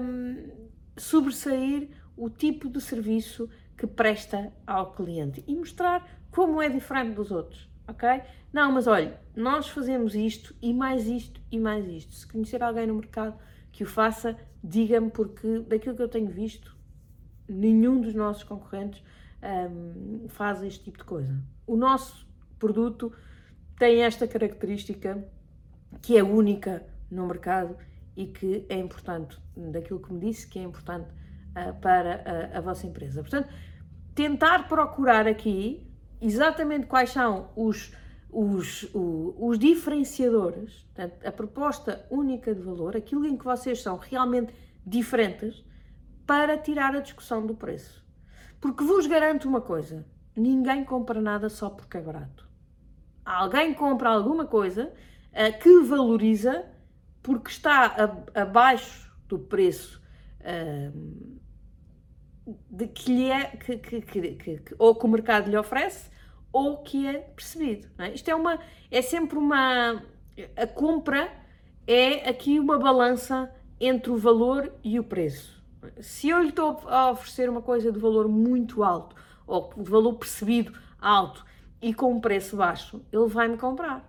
um, 0.00 0.48
sobressair 0.96 1.90
o 2.16 2.30
tipo 2.30 2.70
de 2.70 2.80
serviço 2.80 3.50
que 3.76 3.86
presta 3.86 4.50
ao 4.66 4.92
cliente 4.92 5.44
e 5.46 5.54
mostrar 5.54 6.17
como 6.30 6.60
é 6.62 6.68
diferente 6.68 7.14
dos 7.14 7.30
outros, 7.30 7.68
ok? 7.86 8.22
Não, 8.52 8.72
mas 8.72 8.86
olha, 8.86 9.18
nós 9.36 9.68
fazemos 9.68 10.14
isto 10.14 10.54
e 10.60 10.72
mais 10.72 11.06
isto 11.06 11.40
e 11.50 11.58
mais 11.58 11.86
isto. 11.86 12.14
Se 12.14 12.26
conhecer 12.26 12.62
alguém 12.62 12.86
no 12.86 12.94
mercado 12.94 13.38
que 13.72 13.84
o 13.84 13.86
faça, 13.86 14.36
diga-me, 14.62 15.10
porque 15.10 15.60
daquilo 15.60 15.94
que 15.96 16.02
eu 16.02 16.08
tenho 16.08 16.28
visto, 16.28 16.76
nenhum 17.48 18.00
dos 18.00 18.14
nossos 18.14 18.44
concorrentes 18.44 19.02
um, 19.42 20.28
faz 20.28 20.62
este 20.62 20.84
tipo 20.84 20.98
de 20.98 21.04
coisa. 21.04 21.42
O 21.66 21.76
nosso 21.76 22.26
produto 22.58 23.12
tem 23.78 24.02
esta 24.02 24.26
característica 24.26 25.24
que 26.02 26.16
é 26.18 26.22
única 26.22 26.84
no 27.10 27.26
mercado 27.26 27.76
e 28.16 28.26
que 28.26 28.66
é 28.68 28.76
importante, 28.76 29.38
daquilo 29.56 30.00
que 30.00 30.12
me 30.12 30.20
disse, 30.20 30.46
que 30.46 30.58
é 30.58 30.62
importante 30.62 31.08
uh, 31.10 31.78
para 31.80 32.50
a, 32.52 32.58
a 32.58 32.60
vossa 32.60 32.86
empresa. 32.86 33.22
Portanto, 33.22 33.48
tentar 34.14 34.66
procurar 34.66 35.28
aqui 35.28 35.87
exatamente 36.20 36.86
quais 36.86 37.10
são 37.10 37.50
os, 37.56 37.92
os, 38.30 38.84
os, 38.94 39.34
os 39.38 39.58
diferenciadores, 39.58 40.86
portanto, 40.94 41.26
a 41.26 41.32
proposta 41.32 42.06
única 42.10 42.54
de 42.54 42.60
valor, 42.60 42.96
aquilo 42.96 43.26
em 43.26 43.36
que 43.36 43.44
vocês 43.44 43.82
são 43.82 43.96
realmente 43.96 44.52
diferentes, 44.84 45.64
para 46.26 46.58
tirar 46.58 46.94
a 46.94 47.00
discussão 47.00 47.46
do 47.46 47.54
preço. 47.54 48.04
Porque 48.60 48.84
vos 48.84 49.06
garanto 49.06 49.48
uma 49.48 49.62
coisa: 49.62 50.04
ninguém 50.36 50.84
compra 50.84 51.20
nada 51.20 51.48
só 51.48 51.70
porque 51.70 51.96
é 51.96 52.00
barato. 52.00 52.46
alguém 53.24 53.72
compra 53.72 54.10
alguma 54.10 54.44
coisa 54.44 54.92
uh, 55.32 55.58
que 55.58 55.80
valoriza 55.80 56.66
porque 57.22 57.50
está 57.50 57.94
abaixo 58.34 59.10
do 59.26 59.38
preço 59.38 60.02
uh, 60.40 61.37
de 62.70 62.86
que 62.86 63.14
lhe 63.14 63.30
é, 63.30 63.44
que, 63.44 63.76
que, 63.76 64.00
que, 64.00 64.74
ou 64.78 64.94
que 64.94 65.04
o 65.04 65.08
mercado 65.08 65.50
lhe 65.50 65.56
oferece 65.56 66.10
ou 66.52 66.78
que 66.78 67.06
é 67.06 67.18
percebido. 67.18 67.88
É? 67.98 68.10
Isto 68.10 68.30
é 68.30 68.34
uma, 68.34 68.58
é 68.90 69.02
sempre 69.02 69.38
uma, 69.38 70.02
a 70.56 70.66
compra 70.66 71.30
é 71.86 72.28
aqui 72.28 72.58
uma 72.58 72.78
balança 72.78 73.50
entre 73.80 74.10
o 74.10 74.16
valor 74.16 74.72
e 74.82 74.98
o 74.98 75.04
preço. 75.04 75.62
Se 76.00 76.28
eu 76.28 76.42
lhe 76.42 76.48
estou 76.48 76.80
a 76.86 77.10
oferecer 77.10 77.48
uma 77.48 77.62
coisa 77.62 77.92
de 77.92 77.98
valor 77.98 78.28
muito 78.28 78.82
alto 78.82 79.16
ou 79.46 79.72
de 79.76 79.90
valor 79.90 80.14
percebido 80.14 80.72
alto 81.00 81.44
e 81.80 81.94
com 81.94 82.12
um 82.12 82.20
preço 82.20 82.56
baixo, 82.56 83.00
ele 83.12 83.26
vai 83.26 83.48
me 83.48 83.56
comprar. 83.56 84.04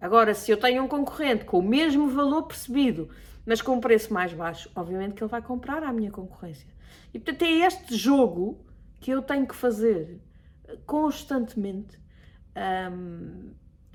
Agora, 0.00 0.34
se 0.34 0.50
eu 0.50 0.56
tenho 0.56 0.82
um 0.82 0.88
concorrente 0.88 1.44
com 1.44 1.60
o 1.60 1.62
mesmo 1.62 2.08
valor 2.08 2.42
percebido, 2.42 3.08
mas 3.46 3.62
com 3.62 3.76
um 3.76 3.80
preço 3.80 4.12
mais 4.12 4.32
baixo, 4.32 4.68
obviamente 4.74 5.14
que 5.14 5.22
ele 5.22 5.30
vai 5.30 5.40
comprar 5.40 5.82
à 5.82 5.92
minha 5.92 6.10
concorrência. 6.10 6.66
E 7.12 7.18
portanto 7.18 7.42
é 7.42 7.66
este 7.66 7.96
jogo 7.96 8.64
que 9.00 9.10
eu 9.10 9.20
tenho 9.22 9.46
que 9.46 9.54
fazer 9.54 10.20
constantemente 10.86 11.98
um, 12.92 13.50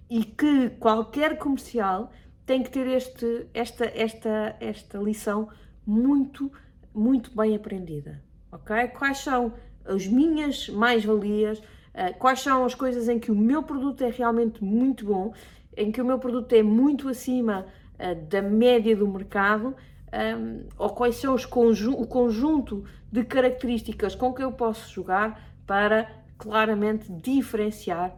e 0.10 0.24
que 0.24 0.70
qualquer 0.72 1.38
comercial 1.38 2.12
tem 2.46 2.64
que 2.64 2.70
ter 2.70 2.88
este, 2.88 3.48
esta, 3.54 3.86
esta, 3.86 4.56
esta 4.60 4.98
lição 5.00 5.50
muito, 5.86 6.52
muito 6.94 7.36
bem 7.36 7.56
aprendida. 7.56 8.24
Ok? 8.52 8.88
Quais 8.90 9.20
são 9.20 9.54
as 9.86 10.08
minhas 10.08 10.70
mais-valias? 10.70 11.60
Uh, 11.60 12.18
quais 12.18 12.40
são 12.40 12.64
as 12.64 12.74
coisas 12.74 13.10
em 13.10 13.20
que 13.20 13.32
o 13.32 13.36
meu 13.36 13.64
produto 13.64 14.04
é 14.04 14.10
realmente 14.10 14.64
muito 14.64 15.06
bom, 15.06 15.34
em 15.76 15.92
que 15.92 16.02
o 16.02 16.06
meu 16.06 16.20
produto 16.20 16.54
é 16.54 16.64
muito 16.64 17.10
acima 17.10 17.66
uh, 17.96 18.16
da 18.28 18.42
média 18.42 18.96
do 18.96 19.08
mercado, 19.08 19.76
um, 20.18 20.68
ou 20.78 20.90
quais 20.90 21.16
são 21.16 21.36
os 21.36 21.46
conju 21.46 21.92
o 21.92 22.08
conjunto 22.08 22.84
de 23.12 23.24
características 23.24 24.16
com 24.16 24.34
que 24.34 24.44
eu 24.44 24.52
posso 24.52 24.92
jogar 24.92 25.56
para 25.66 26.10
claramente 26.38 27.12
diferenciar 27.12 28.16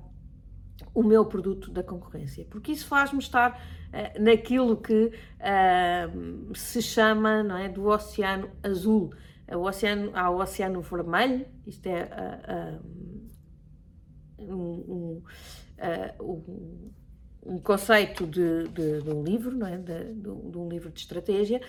o 0.93 1.03
meu 1.03 1.25
produto 1.25 1.71
da 1.71 1.83
concorrência, 1.83 2.45
porque 2.49 2.71
isso 2.71 2.87
faz-me 2.87 3.19
estar 3.19 3.51
uh, 3.53 4.21
naquilo 4.21 4.77
que 4.77 5.11
uh, 5.13 6.55
se 6.55 6.81
chama 6.81 7.43
não 7.43 7.57
é, 7.57 7.69
do 7.69 7.85
oceano 7.87 8.49
azul. 8.63 9.13
O 9.51 9.67
oceano, 9.67 10.11
há 10.13 10.29
o 10.29 10.39
oceano 10.39 10.81
vermelho, 10.81 11.45
isto 11.65 11.87
é 11.87 12.79
uh, 14.39 14.53
um, 14.53 15.23
um, 15.79 16.91
um, 17.49 17.59
conceito 17.59 18.25
de, 18.25 18.67
de, 18.69 19.01
de, 19.01 19.09
um 19.09 19.23
livro, 19.23 19.55
não 19.55 19.67
é? 19.67 19.77
de, 19.77 20.13
de, 20.13 20.57
um 20.57 20.69
livro 20.69 20.89
de 20.89 20.99
estratégia, 20.99 21.61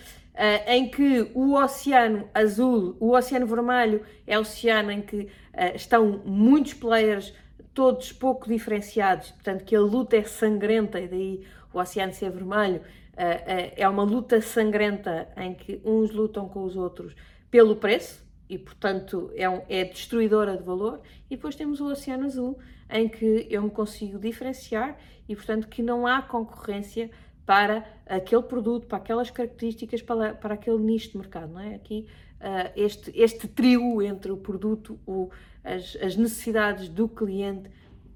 em 0.66 0.88
que 0.88 1.30
o 1.34 1.54
oceano 1.54 2.28
azul, 2.32 2.96
o 3.00 3.16
oceano 3.16 3.46
vermelho 3.46 4.02
é 4.26 4.38
o 4.38 4.42
oceano 4.42 4.90
em 4.90 5.02
que 5.02 5.28
estão 5.74 6.22
muitos 6.24 6.74
players 6.74 7.34
todos 7.74 8.12
pouco 8.12 8.48
diferenciados, 8.48 9.30
portanto 9.32 9.64
que 9.64 9.76
a 9.76 9.80
luta 9.80 10.16
é 10.16 10.22
sangrenta 10.22 11.00
e 11.00 11.08
daí 11.08 11.46
o 11.72 11.78
oceano 11.78 12.12
ser 12.12 12.30
vermelho, 12.30 12.80
eh, 13.16 13.74
é 13.76 13.88
uma 13.88 14.02
luta 14.02 14.40
sangrenta 14.40 15.28
em 15.36 15.52
que 15.52 15.80
uns 15.84 16.10
lutam 16.10 16.48
com 16.48 16.64
os 16.64 16.74
outros 16.74 17.14
pelo 17.50 17.76
preço 17.76 18.24
e, 18.48 18.56
portanto, 18.56 19.30
é, 19.36 19.48
um, 19.48 19.62
é 19.68 19.84
destruidora 19.84 20.56
de 20.56 20.62
valor. 20.62 21.00
E 21.30 21.36
depois 21.36 21.54
temos 21.54 21.80
o 21.80 21.86
Oceano 21.86 22.24
Azul, 22.24 22.58
em 22.90 23.09
que 23.09 23.46
eu 23.50 23.62
me 23.62 23.70
consigo 23.70 24.18
diferenciar 24.18 24.96
e, 25.29 25.35
portanto, 25.37 25.68
que 25.68 25.83
não 25.83 26.07
há 26.07 26.20
concorrência 26.20 27.11
para 27.46 27.85
aquele 28.07 28.42
produto, 28.42 28.87
para 28.87 28.98
aquelas 28.98 29.31
características, 29.31 30.03
para, 30.03 30.35
para 30.35 30.55
aquele 30.55 30.79
nicho 30.79 31.11
de 31.11 31.18
mercado. 31.18 31.53
Não 31.53 31.61
é? 31.61 31.74
Aqui, 31.74 32.07
uh, 32.40 32.72
este, 32.76 33.11
este 33.14 33.48
trio 33.48 34.00
entre 34.03 34.31
o 34.31 34.37
produto, 34.37 35.00
o, 35.07 35.31
as, 35.64 35.96
as 36.00 36.16
necessidades 36.16 36.88
do 36.88 37.09
cliente 37.09 37.70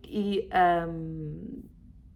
e 0.04 0.48
um, 0.88 1.62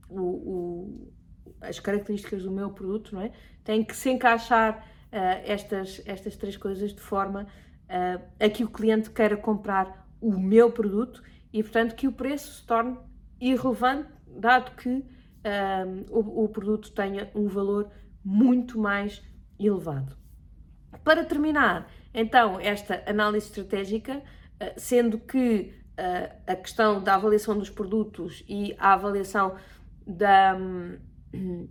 o, 0.08 0.20
o, 0.20 1.12
as 1.60 1.80
características 1.80 2.42
do 2.42 2.50
meu 2.50 2.70
produto, 2.70 3.14
não 3.14 3.22
é? 3.22 3.32
Tem 3.64 3.84
que 3.84 3.96
se 3.96 4.10
encaixar 4.10 4.78
uh, 4.78 5.42
estas, 5.44 6.00
estas 6.06 6.36
três 6.36 6.56
coisas 6.56 6.94
de 6.94 7.00
forma 7.00 7.46
uh, 7.88 8.22
a 8.38 8.48
que 8.48 8.64
o 8.64 8.68
cliente 8.68 9.10
queira 9.10 9.36
comprar 9.36 10.08
o 10.20 10.38
meu 10.38 10.70
produto 10.70 11.22
e, 11.52 11.62
portanto, 11.62 11.94
que 11.94 12.06
o 12.06 12.12
preço 12.12 12.52
se 12.52 12.66
torne 12.66 12.98
irrelevante, 13.40 14.08
dado 14.26 14.72
que 14.76 14.88
um, 14.88 15.04
o, 16.10 16.44
o 16.44 16.48
produto 16.48 16.90
tenha 16.92 17.30
um 17.34 17.46
valor 17.46 17.90
muito 18.24 18.78
mais 18.78 19.22
elevado. 19.58 20.16
Para 21.04 21.24
terminar, 21.24 21.90
então, 22.12 22.58
esta 22.60 23.02
análise 23.06 23.46
estratégica, 23.46 24.22
eh, 24.58 24.74
sendo 24.76 25.18
que 25.18 25.74
uh, 25.98 26.36
a 26.46 26.56
questão 26.56 27.02
da 27.02 27.14
avaliação 27.14 27.58
dos 27.58 27.70
produtos 27.70 28.44
e 28.48 28.74
a 28.78 28.94
avaliação 28.94 29.56
da, 30.06 30.56
um, 30.56 31.68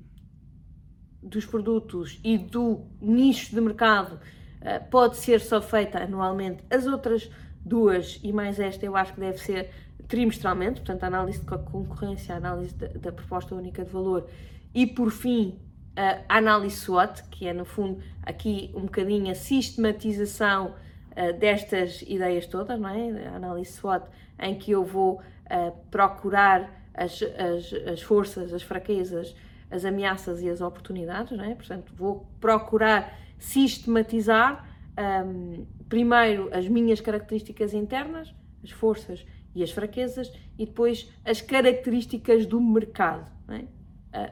dos 1.21 1.45
produtos 1.45 2.19
e 2.23 2.37
do 2.37 2.87
nicho 3.01 3.53
de 3.53 3.59
mercado 3.59 4.15
uh, 4.15 4.89
pode 4.89 5.17
ser 5.17 5.41
só 5.41 5.61
feita 5.61 6.03
anualmente, 6.03 6.63
as 6.69 6.85
outras 6.85 7.29
duas 7.67 8.19
e 8.23 8.32
mais 8.32 8.60
esta 8.60 8.86
eu 8.86 8.95
acho 8.95 9.13
que 9.13 9.19
deve 9.19 9.38
ser 9.38 9.69
trimestralmente, 10.08 10.82
portanto 10.82 11.03
a 11.03 11.08
análise 11.08 11.39
de 11.39 11.45
concorrência, 11.45 12.34
a 12.34 12.38
análise 12.38 12.73
da, 12.75 12.88
da 12.88 13.12
proposta 13.12 13.53
única 13.53 13.84
de 13.84 13.91
valor 13.91 14.27
e 14.73 14.88
por 14.88 15.12
fim 15.12 15.60
a 15.97 16.38
análise 16.38 16.75
SWOT, 16.75 17.23
que 17.32 17.47
é 17.47 17.53
no 17.53 17.65
fundo 17.65 17.99
aqui 18.21 18.71
um 18.75 18.82
bocadinho 18.82 19.32
a 19.32 19.36
sistematização 19.36 20.75
uh, 21.12 21.34
destas 21.39 22.03
ideias 22.03 22.45
todas, 22.45 22.80
não 22.80 22.89
é? 22.89 23.27
A 23.27 23.36
análise 23.36 23.71
SWOT, 23.71 24.06
em 24.39 24.56
que 24.56 24.71
eu 24.71 24.86
vou 24.86 25.15
uh, 25.15 25.75
procurar 25.89 26.69
as, 26.93 27.23
as, 27.23 27.73
as, 27.88 28.01
forças, 28.03 28.53
as 28.53 28.62
fraquezas, 28.62 29.36
as 29.71 29.86
ameaças 29.86 30.41
e 30.43 30.49
as 30.49 30.62
oportunidades, 30.62 31.36
não 31.36 31.43
é? 31.43 31.56
Portanto, 31.56 31.91
vou 31.95 32.27
procurar 32.39 33.17
sistematizar 33.39 34.69
um, 34.97 35.01
ehm, 35.01 35.67
primeiro 35.89 36.50
as 36.54 36.67
minhas 36.67 37.02
características 37.02 37.73
internas, 37.73 38.34
as 38.63 38.71
forças 38.71 39.26
e 39.56 39.63
as 39.63 39.71
fraquezas, 39.71 40.32
e 40.58 40.65
depois 40.65 41.12
as 41.26 41.41
características 41.41 42.45
do 42.45 42.60
mercado, 42.62 43.32
é? 43.50 43.65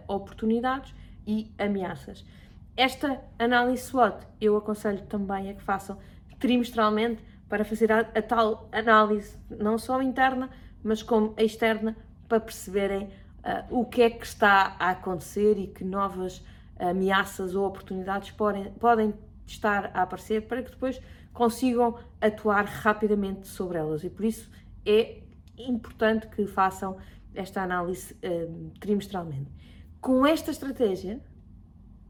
oportunidades 0.08 0.94
e 1.26 1.52
ameaças. 1.58 2.26
Esta 2.78 3.22
análise 3.40 3.84
SWOT 3.84 4.26
eu 4.42 4.58
aconselho 4.58 5.02
também 5.04 5.50
a 5.50 5.54
que 5.54 5.62
façam 5.62 5.98
trimestralmente 6.40 7.24
para 7.48 7.64
fazer 7.64 7.92
a, 7.92 8.00
a 8.00 8.22
tal 8.22 8.70
análise, 8.72 9.38
não 9.50 9.78
só 9.78 10.02
interna, 10.02 10.50
mas 10.84 11.02
como 11.02 11.34
externa, 11.38 11.96
para 12.28 12.40
perceberem 12.40 13.04
uh, 13.04 13.80
o 13.80 13.86
que 13.86 14.02
é 14.02 14.10
que 14.10 14.26
está 14.26 14.76
a 14.80 14.90
acontecer 14.90 15.58
e 15.58 15.68
que 15.68 15.84
novas 15.84 16.44
ameaças 16.78 17.56
ou 17.56 17.66
oportunidades 17.66 18.32
podem, 18.32 18.66
podem 18.74 19.14
estar 19.46 19.92
a 19.94 20.02
aparecer 20.02 20.42
para 20.48 20.62
que 20.62 20.72
depois 20.72 21.00
consigam 21.36 22.00
atuar 22.20 22.66
rapidamente 22.66 23.48
sobre 23.48 23.78
elas. 23.78 24.04
E 24.04 24.10
por 24.10 24.26
isso 24.26 24.50
é 24.86 25.22
importante 25.58 26.28
que 26.28 26.48
façam 26.48 26.98
esta 27.36 27.62
análise 27.62 28.14
uh, 28.14 28.72
trimestralmente 28.80 29.52
com 30.06 30.24
esta 30.24 30.52
estratégia, 30.52 31.20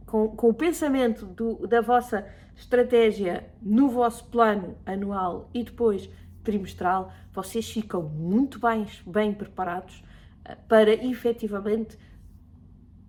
com, 0.06 0.28
com 0.28 0.50
o 0.50 0.54
pensamento 0.54 1.26
do, 1.26 1.66
da 1.66 1.80
vossa 1.80 2.28
estratégia 2.54 3.50
no 3.62 3.90
vosso 3.90 4.26
plano 4.26 4.78
anual 4.86 5.50
e 5.54 5.64
depois 5.64 6.10
trimestral, 6.44 7.12
vocês 7.32 7.70
ficam 7.70 8.04
muito 8.04 8.60
bem, 8.60 8.86
bem 9.08 9.34
preparados 9.34 10.04
uh, 10.42 10.58
para 10.68 10.94
efetivamente 10.94 11.98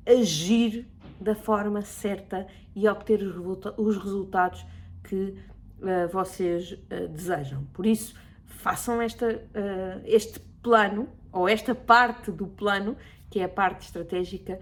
agir 0.06 0.86
da 1.20 1.34
forma 1.34 1.82
certa 1.82 2.46
e 2.74 2.86
obter 2.88 3.20
os 3.76 3.96
resultados 3.96 4.64
que 5.02 5.36
uh, 5.80 6.08
vocês 6.12 6.72
uh, 6.72 7.08
desejam. 7.08 7.64
Por 7.72 7.86
isso, 7.86 8.14
façam 8.44 9.00
esta, 9.00 9.42
este 10.04 10.40
plano 10.60 11.08
ou 11.30 11.48
esta 11.48 11.72
parte 11.72 12.32
do 12.32 12.46
plano, 12.46 12.96
que 13.30 13.38
é 13.38 13.44
a 13.44 13.48
parte 13.48 13.82
estratégica, 13.82 14.58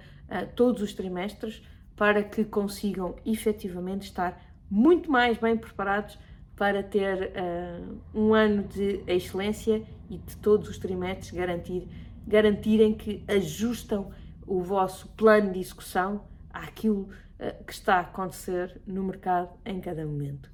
todos 0.55 0.83
os 0.83 0.93
trimestres 0.93 1.63
para 1.97 2.23
que 2.23 2.45
consigam 2.45 3.17
efetivamente 3.25 4.03
estar 4.03 4.39
muito 4.69 5.11
mais 5.11 5.39
bem 5.39 5.57
preparados 5.57 6.19
para 6.55 6.83
ter 6.83 7.33
um 8.13 8.35
ano 8.35 8.65
de 8.65 9.03
excelência 9.07 9.83
e 10.11 10.19
de 10.19 10.37
todos 10.37 10.69
os 10.69 10.77
trimestres 10.77 11.31
garantir, 11.31 11.89
garantirem 12.27 12.93
que 12.93 13.25
ajustam 13.27 14.11
o 14.47 14.61
vosso 14.61 15.09
plano 15.11 15.51
de 15.51 15.61
execução 15.61 16.25
àquilo 16.51 17.09
que 17.67 17.73
está 17.73 17.97
a 17.97 18.01
acontecer 18.01 18.83
no 18.87 19.03
mercado 19.03 19.51
em 19.65 19.81
cada 19.81 20.05
momento. 20.05 20.54